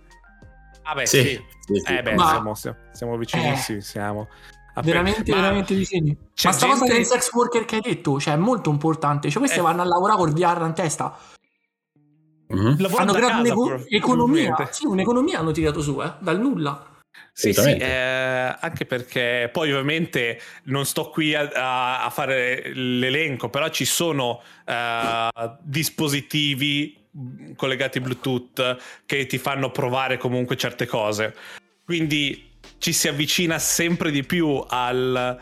[0.82, 1.40] Ah beh sì, sì.
[1.84, 2.54] sì eh beh, ma...
[2.54, 2.54] siamo,
[2.92, 3.82] siamo vicinissimi, eh.
[3.82, 4.28] siamo...
[4.82, 6.16] Veramente, ma veramente vicini.
[6.44, 6.78] Ma sta gente...
[6.78, 9.28] cosa del sex worker che hai detto, cioè è molto importante.
[9.28, 9.62] Cioè questi eh.
[9.62, 11.18] vanno a lavorare con VR in testa.
[12.54, 12.84] Mm-hmm.
[12.96, 16.97] Hanno creato un'economia, sì, un'economia hanno tirato su, eh, dal nulla.
[17.32, 23.68] Sì, sì eh, anche perché poi ovviamente non sto qui a, a fare l'elenco, però
[23.68, 26.96] ci sono uh, dispositivi
[27.56, 31.34] collegati Bluetooth che ti fanno provare comunque certe cose.
[31.84, 35.38] Quindi ci si avvicina sempre di più al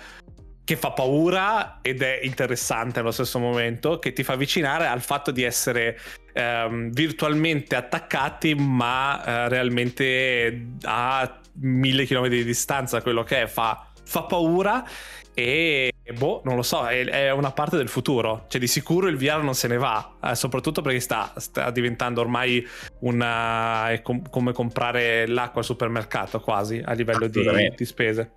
[0.66, 5.30] che fa paura ed è interessante allo stesso momento, che ti fa avvicinare al fatto
[5.30, 5.96] di essere
[6.36, 13.90] um, virtualmente attaccati, ma uh, realmente a mille chilometri di distanza, quello che è, fa,
[14.04, 14.84] fa paura
[15.38, 18.46] e boh, non lo so, è, è, una parte del futuro.
[18.48, 22.22] Cioè, di sicuro il VR non se ne va, eh, soprattutto perché sta, sta, diventando
[22.22, 22.66] ormai
[23.00, 23.90] una.
[23.90, 27.42] È com- come comprare l'acqua al supermercato quasi a livello di,
[27.76, 28.32] di spese.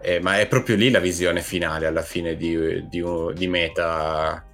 [0.00, 3.02] Eh, ma è proprio lì la visione finale alla fine di, di,
[3.34, 4.44] di Meta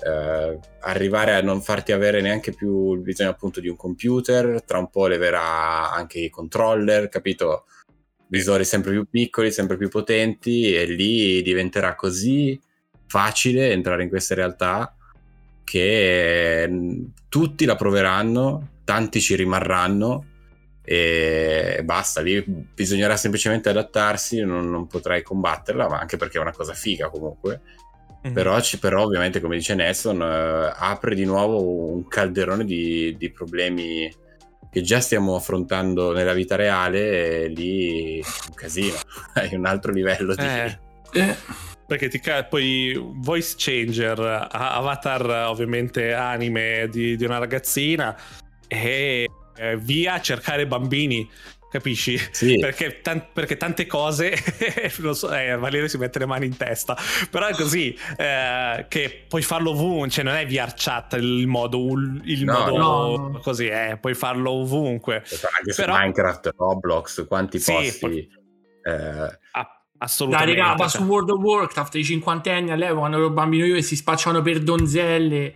[0.00, 4.78] eh, arrivare a non farti avere neanche più il bisogno appunto di un computer, tra
[4.78, 7.64] un po' leverà anche i controller, capito?
[8.28, 12.58] Visori sempre più piccoli, sempre più potenti e lì diventerà così
[13.06, 14.94] facile entrare in queste realtà
[15.64, 16.70] che
[17.28, 20.24] tutti la proveranno, tanti ci rimarranno
[20.82, 26.52] e basta, lì bisognerà semplicemente adattarsi, non, non potrai combatterla, ma anche perché è una
[26.52, 27.60] cosa figa comunque.
[28.24, 28.34] Mm-hmm.
[28.34, 34.12] Però, però, ovviamente, come dice Nelson, eh, apre di nuovo un calderone di, di, problemi
[34.70, 38.96] che già stiamo affrontando nella vita reale e lì un casino,
[39.34, 40.44] hai un altro livello di...
[40.44, 40.78] Eh.
[41.12, 41.36] Eh.
[41.86, 48.14] Perché ti ca- poi voice changer, avatar ovviamente anime di, di una ragazzina
[48.66, 49.26] e
[49.56, 51.26] eh, via a cercare bambini
[51.70, 52.18] capisci?
[52.30, 52.58] Sì.
[52.58, 54.32] Perché, tan- perché, tante cose,
[54.98, 56.96] non so, eh, Valerio si mette le mani in testa,
[57.30, 61.78] però è così, eh, che puoi farlo ovunque, cioè non è VR chat il modo,
[62.24, 63.40] il no, modo no.
[63.42, 65.16] così, eh, puoi farlo ovunque.
[65.16, 65.94] Anche però...
[65.94, 67.98] su Minecraft, Roblox, quanti sì, posti...
[67.98, 68.28] Poi...
[68.82, 69.38] Eh...
[69.52, 70.54] Ah, assolutamente.
[70.54, 73.96] Dai, raga, su World of Warcraft i cinquantenni all'epoca quando ero bambino io e si
[73.96, 75.54] spacciano per donzelle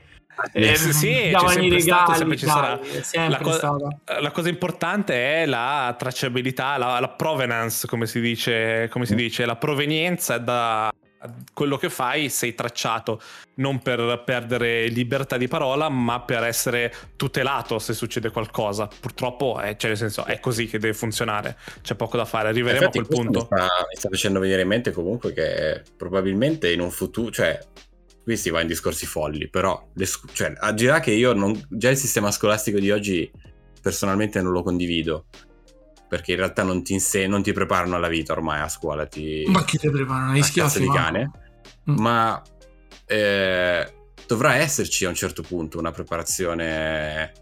[0.53, 2.81] eh, sì, c'è sempre regali, sempre ci sarà.
[3.29, 9.07] La, co- la, cosa importante è la tracciabilità, la, la provenance, come si, dice, come
[9.07, 10.91] si dice, la provenienza da
[11.53, 13.21] quello che fai sei tracciato
[13.57, 18.89] non per perdere libertà di parola ma per essere tutelato se succede qualcosa.
[19.01, 21.57] Purtroppo è, cioè nel senso, è così che deve funzionare.
[21.83, 23.39] C'è poco da fare arriveremo Infatti, a quel punto.
[23.39, 27.59] mi sta, mi sta facendo venire in mente comunque che probabilmente in un futuro cioè
[28.23, 31.91] qui si va in discorsi folli, però le, cioè, a girare che io non, già
[31.91, 33.31] il sistema scolastico di oggi
[33.81, 35.27] personalmente non lo condivido.
[36.09, 39.07] Perché in realtà non ti, inse- non ti preparano alla vita ormai a scuola.
[39.07, 39.45] Ti...
[39.49, 40.33] Ma chi ti preparano?
[40.33, 41.31] Hai schiaffi di cane.
[41.91, 41.97] Mm.
[41.99, 42.43] Ma
[43.07, 43.93] eh,
[44.27, 47.33] dovrà esserci a un certo punto una preparazione,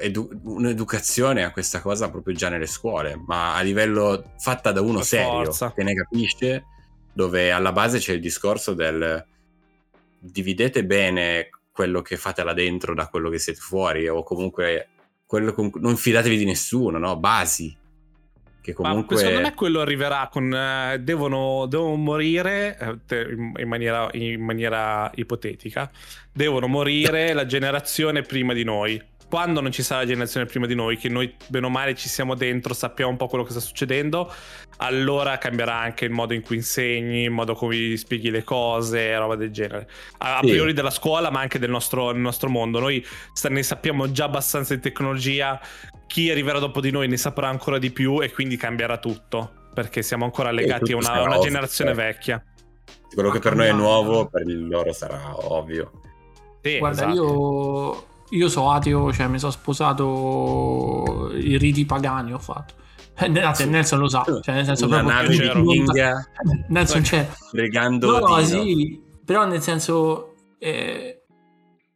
[0.00, 5.02] edu- un'educazione a questa cosa proprio già nelle scuole, ma a livello fatta da uno
[5.02, 5.72] serio, forza.
[5.72, 6.64] che ne capisce,
[7.12, 9.26] dove alla base c'è il discorso del
[10.18, 14.88] dividete bene quello che fate là dentro da quello che siete fuori o comunque
[15.26, 15.70] con...
[15.74, 17.16] non fidatevi di nessuno, no?
[17.16, 17.76] Basi.
[18.60, 19.14] Che comunque...
[19.14, 20.52] Ma secondo me quello arriverà con...
[20.52, 25.90] Eh, devono, devono, morire, eh, in, maniera, in maniera ipotetica,
[26.32, 30.74] devono morire la generazione prima di noi quando non ci sarà la generazione prima di
[30.74, 33.60] noi, che noi bene o male ci siamo dentro, sappiamo un po' quello che sta
[33.60, 34.32] succedendo,
[34.78, 39.16] allora cambierà anche il modo in cui insegni, il modo in cui spieghi le cose,
[39.18, 39.88] roba del genere.
[40.18, 40.48] A, sì.
[40.48, 42.80] priori della scuola, ma anche del nostro, nostro mondo.
[42.80, 43.04] Noi
[43.50, 45.60] ne sappiamo già abbastanza di tecnologia,
[46.06, 50.00] chi arriverà dopo di noi ne saprà ancora di più e quindi cambierà tutto, perché
[50.00, 52.02] siamo ancora legati a una, una generazione ovvio.
[52.02, 52.42] vecchia.
[53.12, 56.00] Quello che per noi è nuovo, per loro sarà ovvio.
[56.62, 57.14] Sì, Guarda, esatto.
[57.14, 62.74] io io sono ateo, cioè mi sono sposato i riti pagani ho fatto.
[63.20, 63.68] Eh, anzi.
[63.68, 66.28] Nelson lo sa, cioè nel senso Una proprio nave vikinga
[66.68, 67.28] Nelson c'è.
[67.50, 71.22] Pregando no, no, sì, però nel senso eh,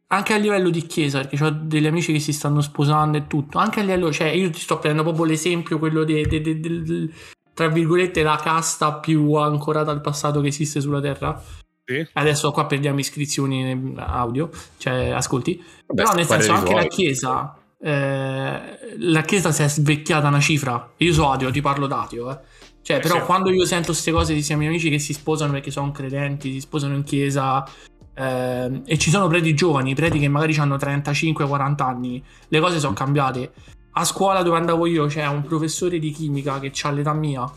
[0.07, 3.57] anche a livello di chiesa, perché ho degli amici che si stanno sposando e tutto,
[3.57, 7.09] anche a livello, cioè io ti sto prendendo proprio l'esempio quello di, de, de, de,
[7.53, 11.41] tra virgolette la casta più ancorata al passato che esiste sulla terra
[11.85, 12.07] sì.
[12.13, 15.61] Adesso qua perdiamo iscrizioni audio, cioè ascolti.
[15.87, 18.61] Vabbè, Però nel senso anche la Chiesa, eh,
[18.97, 20.93] la Chiesa si è svecchiata una cifra.
[20.97, 22.39] Io so ateo, ti parlo d'ateo, eh.
[22.81, 23.21] Cioè, però sì.
[23.21, 26.59] quando io sento queste cose di miei amici che si sposano perché sono credenti, si
[26.59, 27.65] sposano in chiesa
[28.13, 32.93] eh, e ci sono preti giovani, preti che magari hanno 35-40 anni, le cose sono
[32.93, 33.51] cambiate.
[33.93, 37.49] A scuola dove andavo io c'è un professore di chimica che ha l'età mia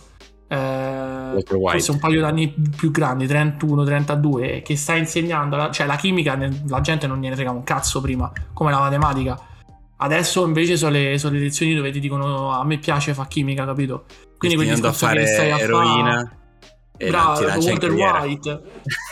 [0.48, 5.96] eh, forse un paio d'anni più grandi, 31, 32, che sta insegnando, la, cioè la
[5.96, 9.38] chimica la gente non gliene frega un cazzo prima, come la matematica.
[9.98, 13.64] Adesso invece sono le, sono le lezioni dove ti dicono a me piace fa chimica,
[13.64, 14.04] capito?
[14.38, 16.37] Quindi quel discorso a fare che stai a eroina
[16.98, 17.06] fa...
[17.06, 18.62] Bravo, Walter White.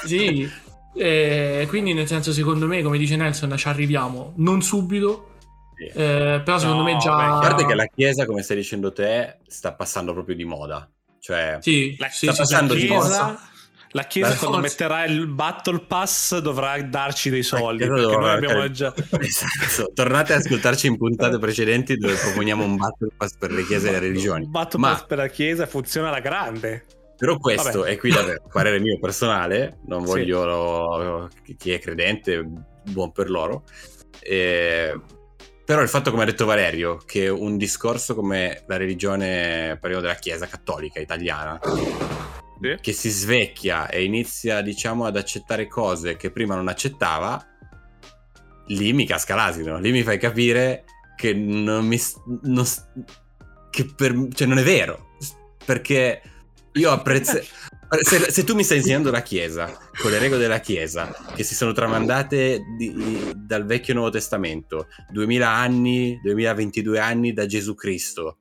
[0.04, 0.50] sì.
[0.96, 5.30] E quindi nel senso secondo me, come dice Nelson, ci arriviamo non subito,
[5.76, 7.16] eh, però secondo no, me già...
[7.16, 10.88] Beh, guarda che la Chiesa, come stai dicendo te, sta passando proprio di moda.
[11.24, 13.40] Cioè, sì, la, sì, sta passando la Chiesa,
[13.92, 14.84] la Chiesa Beh, quando forza.
[14.84, 17.86] metterà il Battle Pass dovrà darci dei soldi.
[17.86, 18.92] Perché noi abbiamo già...
[19.18, 19.90] Esatto.
[19.94, 23.92] Tornate ad ascoltarci in puntate precedenti dove proponiamo un Battle Pass per le Chiese e
[23.92, 24.44] le religioni.
[24.44, 24.90] Un Battle Ma...
[24.90, 26.84] Pass per la Chiesa funziona alla grande.
[27.16, 27.92] Però questo Vabbè.
[27.92, 31.56] è qui da parere mio personale, non voglio sì.
[31.56, 32.46] chi è credente,
[32.82, 33.64] buon per loro.
[34.20, 34.92] Eh,
[35.64, 40.14] però il fatto, come ha detto Valerio, che un discorso come la religione, parliamo della
[40.16, 42.76] Chiesa cattolica italiana, sì.
[42.80, 47.42] che si svecchia e inizia, diciamo, ad accettare cose che prima non accettava,
[48.66, 50.84] lì mi casca l'asino, lì mi fai capire
[51.16, 51.98] che non mi...
[52.42, 52.64] Non,
[53.70, 55.16] che per, cioè non è vero,
[55.64, 56.22] perché
[56.72, 57.40] io apprezzo...
[58.00, 61.54] Se, se, tu mi stai insegnando la Chiesa, con le regole della Chiesa, che si
[61.54, 68.38] sono tramandate di, dal vecchio Nuovo Testamento, 2000 anni, 2022 anni da Gesù Cristo,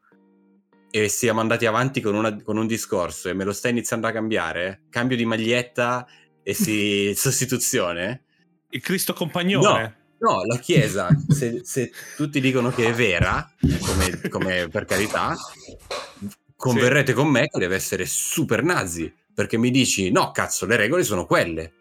[0.95, 4.11] e siamo andati avanti con, una, con un discorso e me lo stai iniziando a
[4.11, 6.05] cambiare, cambio di maglietta
[6.43, 8.25] e si sostituzione.
[8.69, 9.95] Il Cristo compagnone.
[10.19, 15.35] No, no la Chiesa, se, se, tutti dicono che è vera, come, come per carità,
[16.55, 17.17] converrete sì.
[17.17, 21.25] con me che deve essere super nazi, perché mi dici, no, cazzo, le regole sono
[21.25, 21.73] quelle.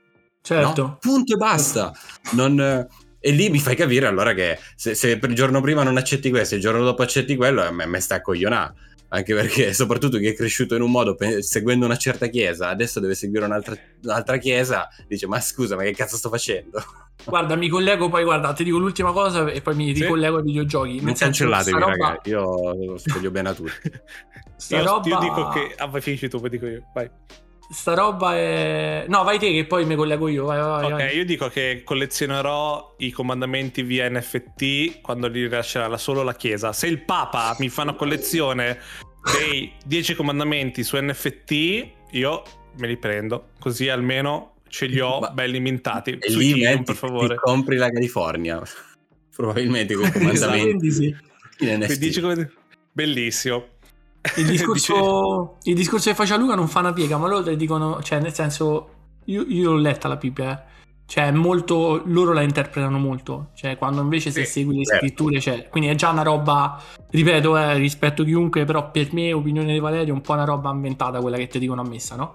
[0.43, 0.83] Certo.
[0.83, 0.97] No?
[1.01, 1.93] Punto e basta.
[2.33, 2.89] Non,
[3.25, 6.55] e lì mi fai capire allora che se, se, il giorno prima non accetti questo
[6.55, 8.75] e il giorno dopo accetti quello, a me, me sta a coglionare.
[9.15, 13.15] Anche perché, soprattutto chi è cresciuto in un modo seguendo una certa chiesa, adesso deve
[13.15, 16.83] seguire un'altra, un'altra chiesa, dice: Ma scusa, ma che cazzo sto facendo?
[17.25, 20.03] Guarda, mi collego poi, guarda, ti dico l'ultima cosa e poi mi sì?
[20.03, 21.01] ricollego ai videogiochi.
[21.01, 21.91] Non cancellatevi, roba...
[21.91, 22.75] ragazzi, io
[23.15, 23.93] voglio bene a tutti.
[24.75, 25.09] io, roba...
[25.09, 25.75] io dico che...
[25.77, 27.09] Ah, vai, finisci tu, poi dico io, vai.
[27.73, 29.07] Sta roba è...
[29.09, 30.45] No, vai te che poi mi collego io.
[30.45, 31.17] Vai, vai, ok, vai.
[31.17, 36.75] io dico che collezionerò i comandamenti via NFT quando li rilascerà solo la Chiesa.
[36.75, 38.79] Se il Papa mi fa una collezione
[39.39, 41.53] dei 10 comandamenti su NFT,
[42.11, 42.43] io
[42.77, 43.49] me li prendo.
[43.59, 45.31] Così almeno ce li ho Ma...
[45.31, 46.19] belli mintati.
[46.21, 47.37] E lì metti, per favore.
[47.37, 48.63] compri la California.
[49.35, 50.91] Probabilmente con comandamenti.
[50.91, 51.17] sì.
[52.93, 53.67] Bellissimo.
[54.37, 58.21] Il discorso, il discorso che faceva Luca non fa una piega, ma loro dicono, cioè
[58.21, 58.89] nel senso,
[59.25, 60.85] io, io l'ho letta la Bibbia, eh.
[61.07, 65.05] cioè molto, loro la interpretano molto, cioè quando invece se sì, segui le certo.
[65.05, 66.81] scritture, cioè, quindi è già una roba,
[67.11, 70.45] ripeto, eh, rispetto a chiunque, però per me, opinione di Valerio, è un po' una
[70.45, 72.35] roba inventata quella che ti dicono a messa, no?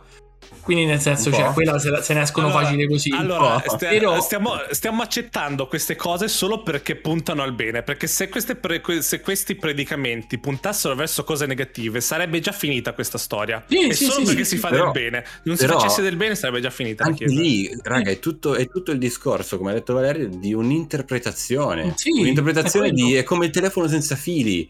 [0.68, 3.10] Quindi nel senso, cioè, quella se, se ne escono allora, facile così.
[3.14, 4.20] Allora, st- Però...
[4.20, 7.84] stiamo, stiamo, accettando queste cose solo perché puntano al bene.
[7.84, 13.64] Perché se, pre- se, questi predicamenti puntassero verso cose negative, sarebbe già finita questa storia.
[13.66, 15.24] Sì, e sì, solo sì, perché si fa però, del bene.
[15.44, 17.06] Non si facesse del bene, sarebbe già finita.
[17.06, 21.96] Anche lì, raga, è tutto, è tutto, il discorso, come ha detto Valerio, di un'interpretazione.
[22.04, 23.14] un'interpretazione è di.
[23.14, 24.70] è come il telefono senza fili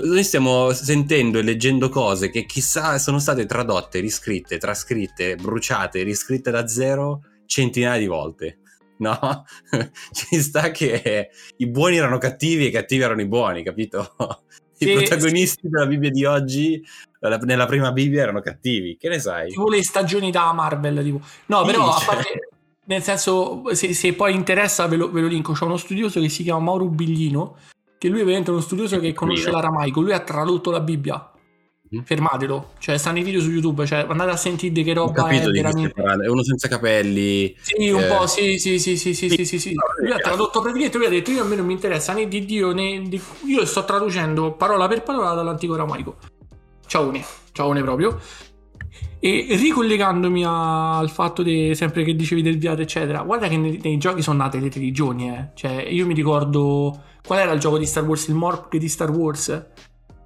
[0.00, 6.50] noi stiamo sentendo e leggendo cose che chissà sono state tradotte, riscritte, trascritte, bruciate, riscritte
[6.50, 8.58] da zero centinaia di volte.
[8.98, 9.44] No,
[10.12, 14.14] ci sta che i buoni erano cattivi e i cattivi erano i buoni, capito?
[14.78, 16.82] I sì, protagonisti della Bibbia di oggi,
[17.42, 18.96] nella prima Bibbia, erano cattivi.
[18.96, 19.50] Che ne sai?
[19.50, 21.20] Tipo le stagioni da Marvel, tipo.
[21.46, 22.48] No, però a parte,
[22.86, 25.52] nel senso, se, se poi interessa, ve lo, ve lo linko.
[25.52, 27.56] C'è uno studioso che si chiama Mauro Biglino
[28.02, 31.30] che lui è veramente uno studioso che conosce l'aramaico, lui ha tradotto la Bibbia.
[31.94, 32.00] Mm.
[32.00, 36.02] Fermatelo, cioè stanno i video su YouTube, cioè andate a sentire che roba è veramente.
[36.02, 37.54] È uno senza capelli.
[37.60, 38.06] Sì, un eh...
[38.06, 39.74] po', sì, sì, sì, sì, sì, sì, sì, sì.
[40.00, 42.44] Lui ha tradotto praticamente, lui ha detto io a me non mi interessa né di
[42.44, 43.20] Dio né di...
[43.46, 46.16] Io sto traducendo parola per parola dall'antico aramaico.
[46.86, 48.18] Ciao ne, ciao ne proprio.
[49.20, 53.78] E ricollegandomi a, al fatto di, sempre che dicevi del viaggio, eccetera, guarda che nei,
[53.80, 55.50] nei giochi sono nate le religioni, eh.
[55.54, 58.26] Cioè, io mi ricordo Qual era il gioco di Star Wars?
[58.28, 59.48] Il Morp di Star Wars?
[59.48, 59.64] Eh,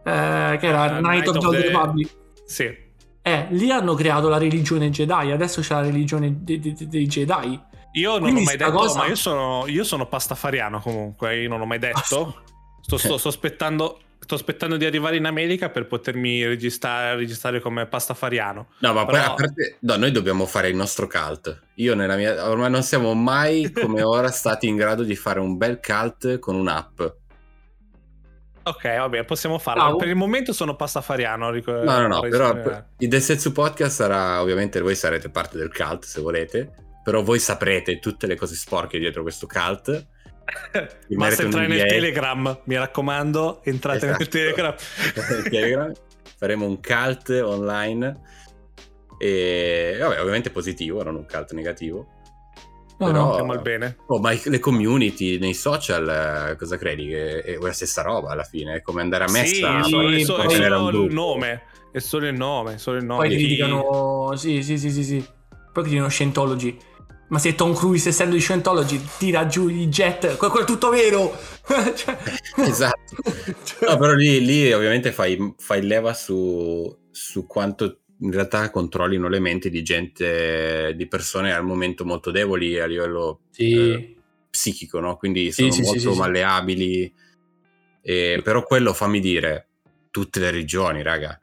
[0.02, 2.16] che era uh, Night, Night of, of the Republic.
[2.44, 2.84] Sì.
[3.22, 7.60] Eh, lì hanno creato la religione Jedi, adesso c'è la religione dei, dei, dei Jedi.
[7.92, 8.98] Io non Quindi ho mai detto, cosa...
[8.98, 12.42] ma io sono, io sono pastafariano comunque, io non ho mai detto.
[12.86, 17.84] Sto, sto, sto, aspettando, sto aspettando di arrivare in America per potermi registrare, registrare come
[17.86, 18.68] pastafariano.
[18.78, 19.18] No, ma Però...
[19.18, 21.62] poi a parte, no, noi dobbiamo fare il nostro cult.
[21.74, 25.56] Io nella mia, ormai non siamo mai come ora stati in grado di fare un
[25.56, 27.00] bel cult con un'app.
[28.62, 29.82] Ok, vabbè, possiamo farlo.
[29.82, 29.96] Bravo.
[29.96, 31.50] Per il momento sono pastafariano.
[31.50, 32.54] Ric- no, no, no, però
[32.98, 36.72] il Desetsu Podcast sarà, ovviamente voi sarete parte del cult se volete,
[37.02, 40.14] però voi saprete tutte le cose sporche dietro questo cult
[41.08, 44.18] Basta entrare nel Telegram, mi raccomando, entrate esatto.
[44.18, 44.74] nel Telegram.
[45.48, 45.92] Telegram.
[46.38, 48.20] Faremo un cult online
[49.18, 52.08] e vabbè, ovviamente positivo, non un cult negativo.
[52.98, 53.96] No, Però, no, bene.
[54.06, 57.08] Oh, ma le community nei social, cosa credi?
[57.08, 58.76] Che è la stessa roba alla fine?
[58.76, 59.82] È come andare a messa?
[59.82, 61.62] Sì, è, so, è solo il nome.
[61.92, 63.26] È solo il nome, solo il nome.
[63.26, 65.26] Poi ti dicono, sì, sì, sì, sì, sì.
[65.72, 66.78] Poi ti dicono Scientology.
[67.28, 71.36] Ma se Tom Cruise, essendo di Scientology, tira giù i jet, quello è tutto vero!
[71.94, 72.16] cioè...
[72.56, 73.14] Esatto.
[73.64, 73.90] Cioè...
[73.90, 79.40] No, però lì, lì ovviamente fai, fai leva su, su, quanto in realtà controllino le
[79.40, 83.72] menti di gente, di persone al momento molto deboli a livello sì.
[83.72, 84.16] eh,
[84.48, 85.16] psichico, no?
[85.16, 87.14] Quindi sono sì, molto sì, malleabili.
[88.00, 89.66] E, però quello fammi dire,
[90.10, 91.38] tutte le regioni, raga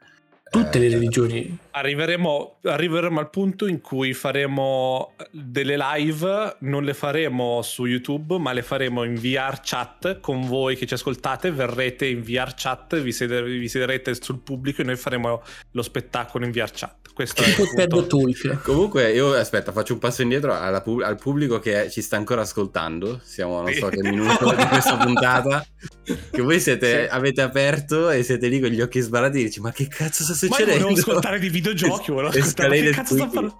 [0.54, 1.58] Tutte le eh, religioni.
[1.76, 8.52] Arriveremo, arriveremo, al punto in cui faremo delle live, non le faremo su YouTube, ma
[8.52, 11.50] le faremo in VR chat con voi che ci ascoltate.
[11.50, 16.44] Verrete in VR chat, vi, sieder- vi siederete sul pubblico e noi faremo lo spettacolo
[16.44, 17.04] in VR chat.
[17.14, 18.18] Questo è il punto.
[18.64, 20.52] Comunque, io aspetta, faccio un passo indietro
[20.82, 23.20] pu- al pubblico che ci sta ancora ascoltando.
[23.22, 25.64] Siamo non so che minuto di questa puntata.
[26.04, 27.14] Che voi siete, sì.
[27.14, 30.34] avete aperto e siete lì con gli occhi sbarrati e dici: Ma che cazzo sta
[30.34, 30.72] succedendo?
[30.72, 32.80] Ma volevo ascoltare di videogiochi, volevo ascoltare.
[32.80, 33.58] che cazzo sta parlando.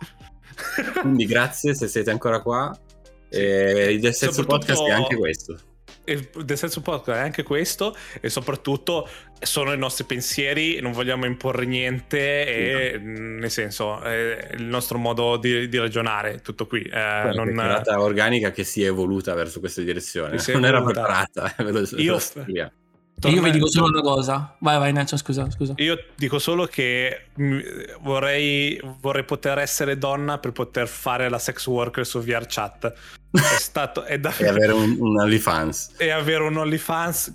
[1.00, 2.76] Quindi grazie se siete ancora qua.
[3.30, 3.40] Sì.
[3.40, 5.58] E il stesso podcast è anche questo.
[6.04, 9.08] del senso podcast è anche questo e soprattutto
[9.40, 14.98] sono i nostri pensieri non vogliamo imporre niente e mm, nel senso è il nostro
[14.98, 16.82] modo di, di ragionare tutto qui.
[16.82, 17.48] Eh, non...
[17.48, 20.36] una organica che si è evoluta verso questa direzione.
[20.52, 22.18] Non era preparata ve lo, io,
[23.24, 23.38] Torna...
[23.38, 24.54] Io vi dico solo una cosa.
[24.58, 25.72] Vai, vai, Nacho, scusa, scusa.
[25.78, 27.28] Io dico solo che
[28.02, 32.92] vorrei, vorrei poter essere donna per poter fare la sex worker su VR chat.
[33.30, 34.36] È stato, è da...
[34.36, 35.92] e avere un, un OnlyFans.
[36.04, 37.34] E avere un OnlyFans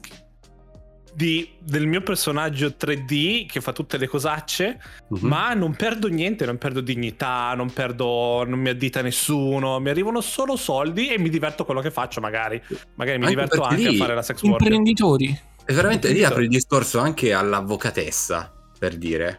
[1.11, 5.27] di, del mio personaggio 3D che fa tutte le cosacce, uh-huh.
[5.27, 10.21] ma non perdo niente, non perdo dignità, non perdo, non mi addita nessuno, mi arrivano
[10.21, 12.61] solo soldi e mi diverto quello che faccio magari.
[12.93, 14.67] Magari mi anche diverto anche lì, a fare la sex worker.
[14.67, 15.47] Imprenditori.
[15.69, 19.37] E veramente lì apre il discorso anche all'avvocatessa, per dire,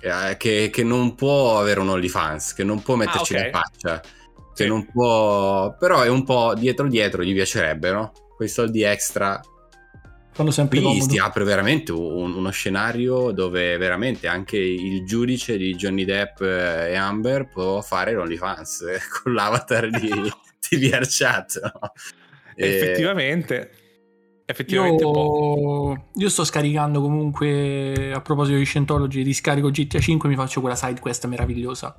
[0.00, 3.50] eh, che, che, non può avere un OnlyFans, che non può metterci ah, okay.
[3.52, 4.66] la faccia, che sì.
[4.66, 5.76] non può...
[5.78, 8.10] però è un po' dietro dietro, gli piacerebbe, no?
[8.34, 9.40] Quei soldi extra.
[10.32, 11.08] Fanno sempre Qui comodo.
[11.12, 16.96] si apre veramente un, uno scenario dove veramente anche il giudice di Johnny Depp e
[16.96, 18.84] Amber può fare l'OnlyFans
[19.22, 20.10] con l'avatar di,
[20.68, 21.92] di VRChat, no?
[22.56, 23.81] Effettivamente
[24.44, 30.38] effettivamente io, io sto scaricando comunque a proposito di Scientology riscarico GTA 5 e mi
[30.38, 31.96] faccio quella side quest meravigliosa.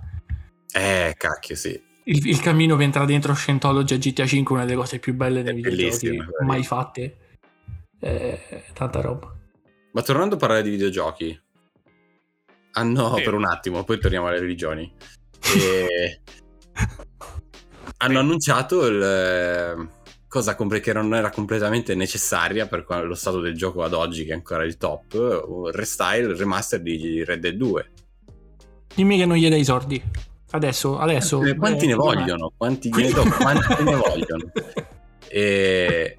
[0.72, 1.82] Eh cacchio sì.
[2.06, 5.14] Il, il cammino per entrare dentro Scientology a GTA 5 è una delle cose più
[5.14, 7.18] belle dei videogiochi mai fatte.
[8.00, 9.34] Eh, tanta roba.
[9.94, 11.42] Ma tornando a parlare di videogiochi.
[12.76, 13.22] Ah no sì.
[13.22, 14.92] per un attimo poi torniamo alle religioni.
[15.56, 16.22] E...
[17.98, 19.90] hanno annunciato il
[20.34, 24.34] cosa che non era completamente necessaria per lo stato del gioco ad oggi, che è
[24.34, 27.92] ancora il top, un restyle, remaster di Red Dead 2.
[28.96, 30.02] Dimmi che non gli dai i soldi.
[30.50, 31.40] Adesso, adesso.
[31.44, 32.52] Eh, quanti eh, ne vogliono?
[32.58, 34.52] Quanti, ne, do, quanti ne vogliono?
[35.28, 36.18] E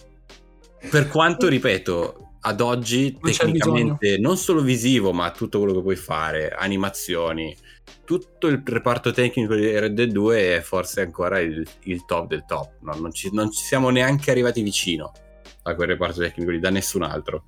[0.88, 5.96] per quanto, ripeto, ad oggi non tecnicamente non solo visivo, ma tutto quello che puoi
[5.96, 7.56] fare, animazioni,
[8.04, 12.44] tutto il reparto tecnico di Red Dead 2 è forse ancora il, il top del
[12.46, 12.80] top.
[12.80, 12.94] No?
[12.94, 15.12] Non, ci, non, ci, siamo neanche arrivati vicino
[15.62, 17.44] a quel reparto tecnico lì, da nessun altro.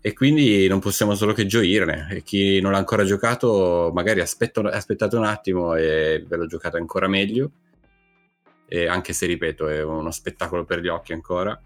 [0.00, 2.08] E quindi non possiamo solo che gioirne.
[2.10, 6.76] E chi non l'ha ancora giocato, magari aspetto, aspettate un attimo e ve l'ho giocato
[6.76, 7.50] ancora meglio.
[8.66, 11.60] E anche se, ripeto, è uno spettacolo per gli occhi ancora.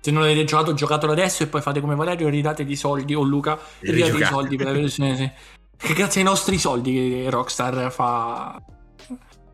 [0.00, 3.22] Se non l'avete giocato, giocatelo adesso e poi fate come Valerio, ridate i soldi o
[3.22, 5.34] Luca, ridate i soldi per la versione.
[5.78, 8.60] Che grazie ai nostri soldi che Rockstar fa,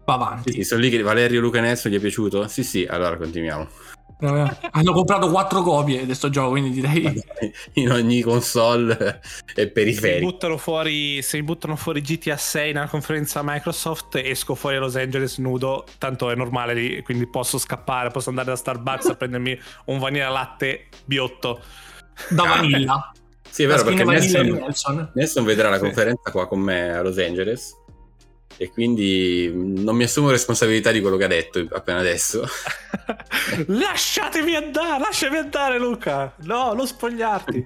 [0.04, 0.52] va avanti.
[0.52, 2.48] Sì, sono lì che Valerio Luca Nelson gli è piaciuto?
[2.48, 3.68] Sì, sì, allora continuiamo.
[4.20, 7.22] Hanno comprato quattro copie di questo gioco, quindi direi
[7.74, 9.20] in ogni console
[9.54, 10.26] e periferico.
[10.26, 14.80] Se buttano fuori, se mi buttano fuori GTA 6 nella conferenza Microsoft, esco fuori a
[14.80, 19.14] Los Angeles nudo, tanto è normale lì, quindi posso scappare, posso andare da Starbucks a
[19.14, 21.62] prendermi un vanilla latte biotto.
[22.30, 23.12] Da vanilla.
[23.54, 25.10] Sì, è vero, perché Nelson, Nelson.
[25.14, 25.82] Nelson vedrà la sì.
[25.82, 27.72] conferenza qua con me a Los Angeles
[28.56, 32.44] e quindi non mi assumo responsabilità di quello che ha detto appena adesso.
[33.68, 36.34] Lasciatemi andare, lasciami andare Luca.
[36.42, 37.64] No, non spogliarti.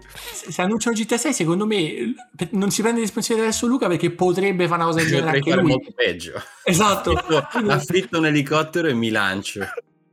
[0.50, 2.14] Se annunciano GTA 6, secondo me
[2.50, 5.70] non si prende responsabilità adesso Luca perché potrebbe fare una cosa del genere anche lui.
[5.70, 6.42] molto peggio.
[6.64, 7.12] Esatto.
[7.12, 9.60] Affitto un elicottero e mi lancio.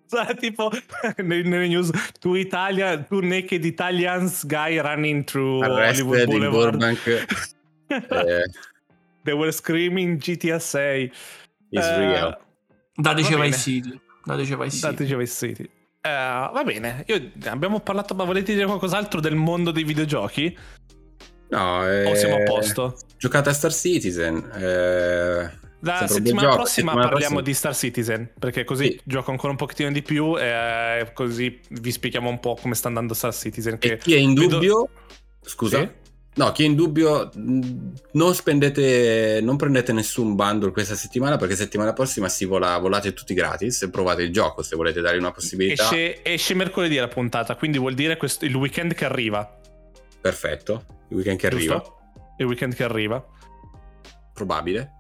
[0.39, 0.71] tipo
[1.17, 1.89] nelle news
[2.19, 6.81] to Italia two naked Italians guy running through Arrested Hollywood Boulevard
[7.89, 8.45] eh.
[9.23, 11.11] they were screaming GTA 6
[11.71, 12.37] is uh, real
[12.95, 15.69] dateci Vice City dateci Vice City, dateci Vice City.
[16.05, 20.55] Uh, va bene, Io, abbiamo parlato, ma volete dire qualcos'altro del mondo dei videogiochi?
[21.49, 22.97] No, eh, o siamo a posto?
[23.17, 24.37] Giocate a Star Citizen.
[24.53, 25.49] Eh,
[25.85, 27.41] la settimana gioco, prossima settimana parliamo prossima.
[27.41, 29.01] di Star Citizen, perché così sì.
[29.03, 33.13] gioco ancora un pochettino di più e così vi spieghiamo un po' come sta andando
[33.13, 33.77] Star Citizen.
[33.77, 34.55] Che chi è in vedo...
[34.55, 34.89] dubbio,
[35.41, 35.89] scusa, sì?
[36.35, 41.93] no, chi è in dubbio non spendete, non prendete nessun bundle questa settimana perché settimana
[41.93, 45.83] prossima si vola, volate tutti gratis e provate il gioco se volete dare una possibilità.
[45.83, 49.59] Esce, esce mercoledì la puntata, quindi vuol dire questo, il weekend che arriva.
[50.19, 51.73] Perfetto, il weekend che Giusto?
[51.73, 51.93] arriva.
[52.37, 53.25] Il weekend che arriva.
[54.33, 54.94] probabile.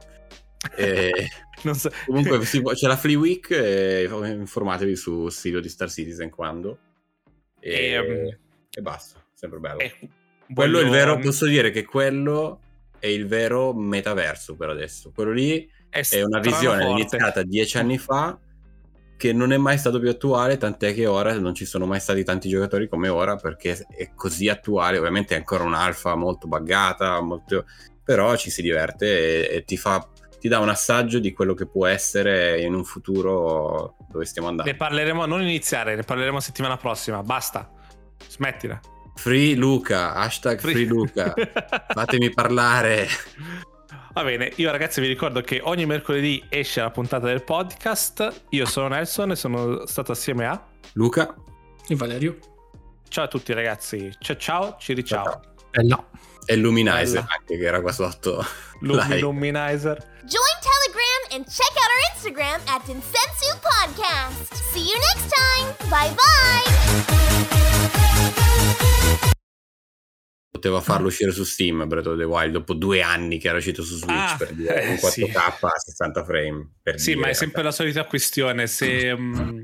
[0.75, 1.29] E...
[1.73, 1.89] so.
[2.05, 2.73] Comunque può...
[2.73, 6.77] c'è la Free Week, e informatevi sul sito di Star Citizen quando.
[7.59, 8.37] E, e, um...
[8.69, 9.79] e basta, sempre bello.
[9.79, 9.93] E...
[10.53, 12.59] Quello è il vero, posso dire che quello
[12.99, 15.11] è il vero metaverso per adesso.
[15.13, 16.99] Quello lì è, è una visione forte.
[16.99, 18.39] iniziata dieci anni fa
[19.17, 22.23] che non è mai stato più attuale, tant'è che ora non ci sono mai stati
[22.23, 24.97] tanti giocatori come ora perché è così attuale.
[24.97, 27.65] Ovviamente è ancora un'alfa molto buggata, molto...
[28.03, 30.05] però ci si diverte e, e ti fa
[30.39, 34.71] ti dà un assaggio di quello che può essere in un futuro dove stiamo andando.
[34.71, 37.21] Ne parleremo, non iniziare, ne parleremo settimana prossima.
[37.23, 37.69] Basta,
[38.27, 38.79] smettila.
[39.15, 41.33] Free Luca, hashtag Free, free Luca.
[41.93, 43.07] Fatemi parlare.
[44.13, 48.45] Va bene, io ragazzi vi ricordo che ogni mercoledì esce la puntata del podcast.
[48.49, 51.35] Io sono Nelson e sono stato assieme a Luca
[51.87, 52.37] e Valerio.
[53.09, 55.41] Ciao a tutti ragazzi, ciao ciao, ci riciao.
[55.71, 56.09] Bella.
[56.45, 58.45] E Luminizer anche che era qua sotto.
[58.81, 59.97] Lum- Luminizer.
[60.25, 64.53] Join Telegram and check out our Instagram at Insensu Podcast.
[64.71, 65.73] See you next time.
[65.89, 67.15] Bye bye
[70.65, 73.83] poteva farlo uscire su Steam Breath of the Wild dopo due anni che era uscito
[73.83, 75.31] su Switch ah, per dire in 4K sì.
[75.31, 79.59] a 60 frame sì dire, ma è sempre la solita questione se, mm,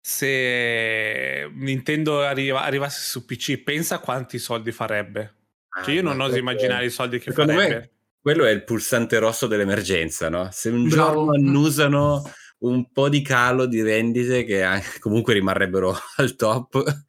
[0.00, 5.41] se Nintendo arriva, arrivasse su PC pensa quanti soldi farebbe
[5.84, 9.46] cioè io non oso immaginare i soldi che farebbe me, quello è il pulsante rosso
[9.46, 10.48] dell'emergenza no?
[10.52, 11.12] se un Bravo.
[11.12, 12.22] giorno annusano
[12.58, 14.64] un po' di calo di rendite che
[15.00, 17.04] comunque rimarrebbero al top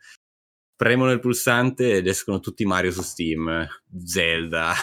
[0.75, 3.65] premono il pulsante ed escono tutti Mario su Steam,
[4.03, 4.73] Zelda.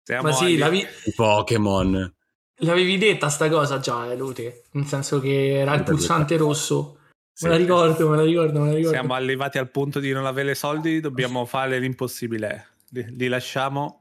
[0.00, 0.86] Siamo Ma sì, l'avevi...
[1.14, 2.14] Pokémon.
[2.60, 4.66] L'avevi detta sta cosa già, eh, Lute?
[4.72, 6.95] Nel senso che era il pulsante rosso.
[7.42, 8.96] Me la ricordo, me la ricordo, me la ricordo.
[8.96, 12.68] Siamo arrivati al punto di non avere soldi, dobbiamo fare l'impossibile.
[12.90, 14.00] Li, li lasciamo.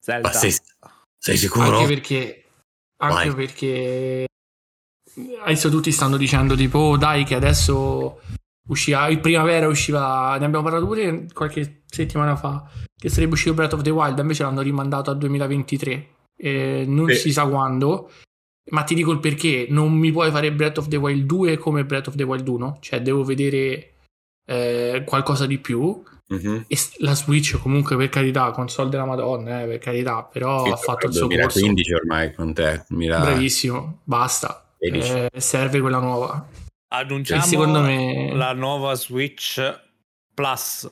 [0.00, 0.28] Zelda.
[0.28, 0.54] Ma sei,
[1.18, 1.78] sei sicuro?
[1.78, 2.44] Anche perché...
[2.96, 3.34] Anche Vai.
[3.34, 4.26] perché...
[5.40, 8.20] Adesso tutti stanno dicendo tipo, oh, dai che adesso
[8.68, 13.72] usciva in primavera usciva ne abbiamo parlato pure qualche settimana fa che sarebbe uscito Breath
[13.72, 17.16] of the Wild invece l'hanno rimandato al 2023 eh, non sì.
[17.16, 18.10] si sa quando
[18.70, 19.66] ma ti dico il perché.
[19.68, 22.78] Non mi puoi fare Breath of the Wild 2 come Breath of the Wild 1
[22.80, 23.92] cioè devo vedere
[24.46, 26.02] eh, qualcosa di più.
[26.32, 26.62] Mm-hmm.
[26.66, 30.76] e la Switch comunque per carità console della madonna eh, per carità però sì, ha
[30.76, 32.06] fatto il suo 2015 corso.
[32.06, 33.20] ormai con te Mira...
[33.20, 34.72] bravissimo basta.
[34.78, 36.48] Eh, serve quella nuova.
[36.88, 38.34] Annunciamo me...
[38.34, 39.60] la nuova Switch
[40.34, 40.90] Plus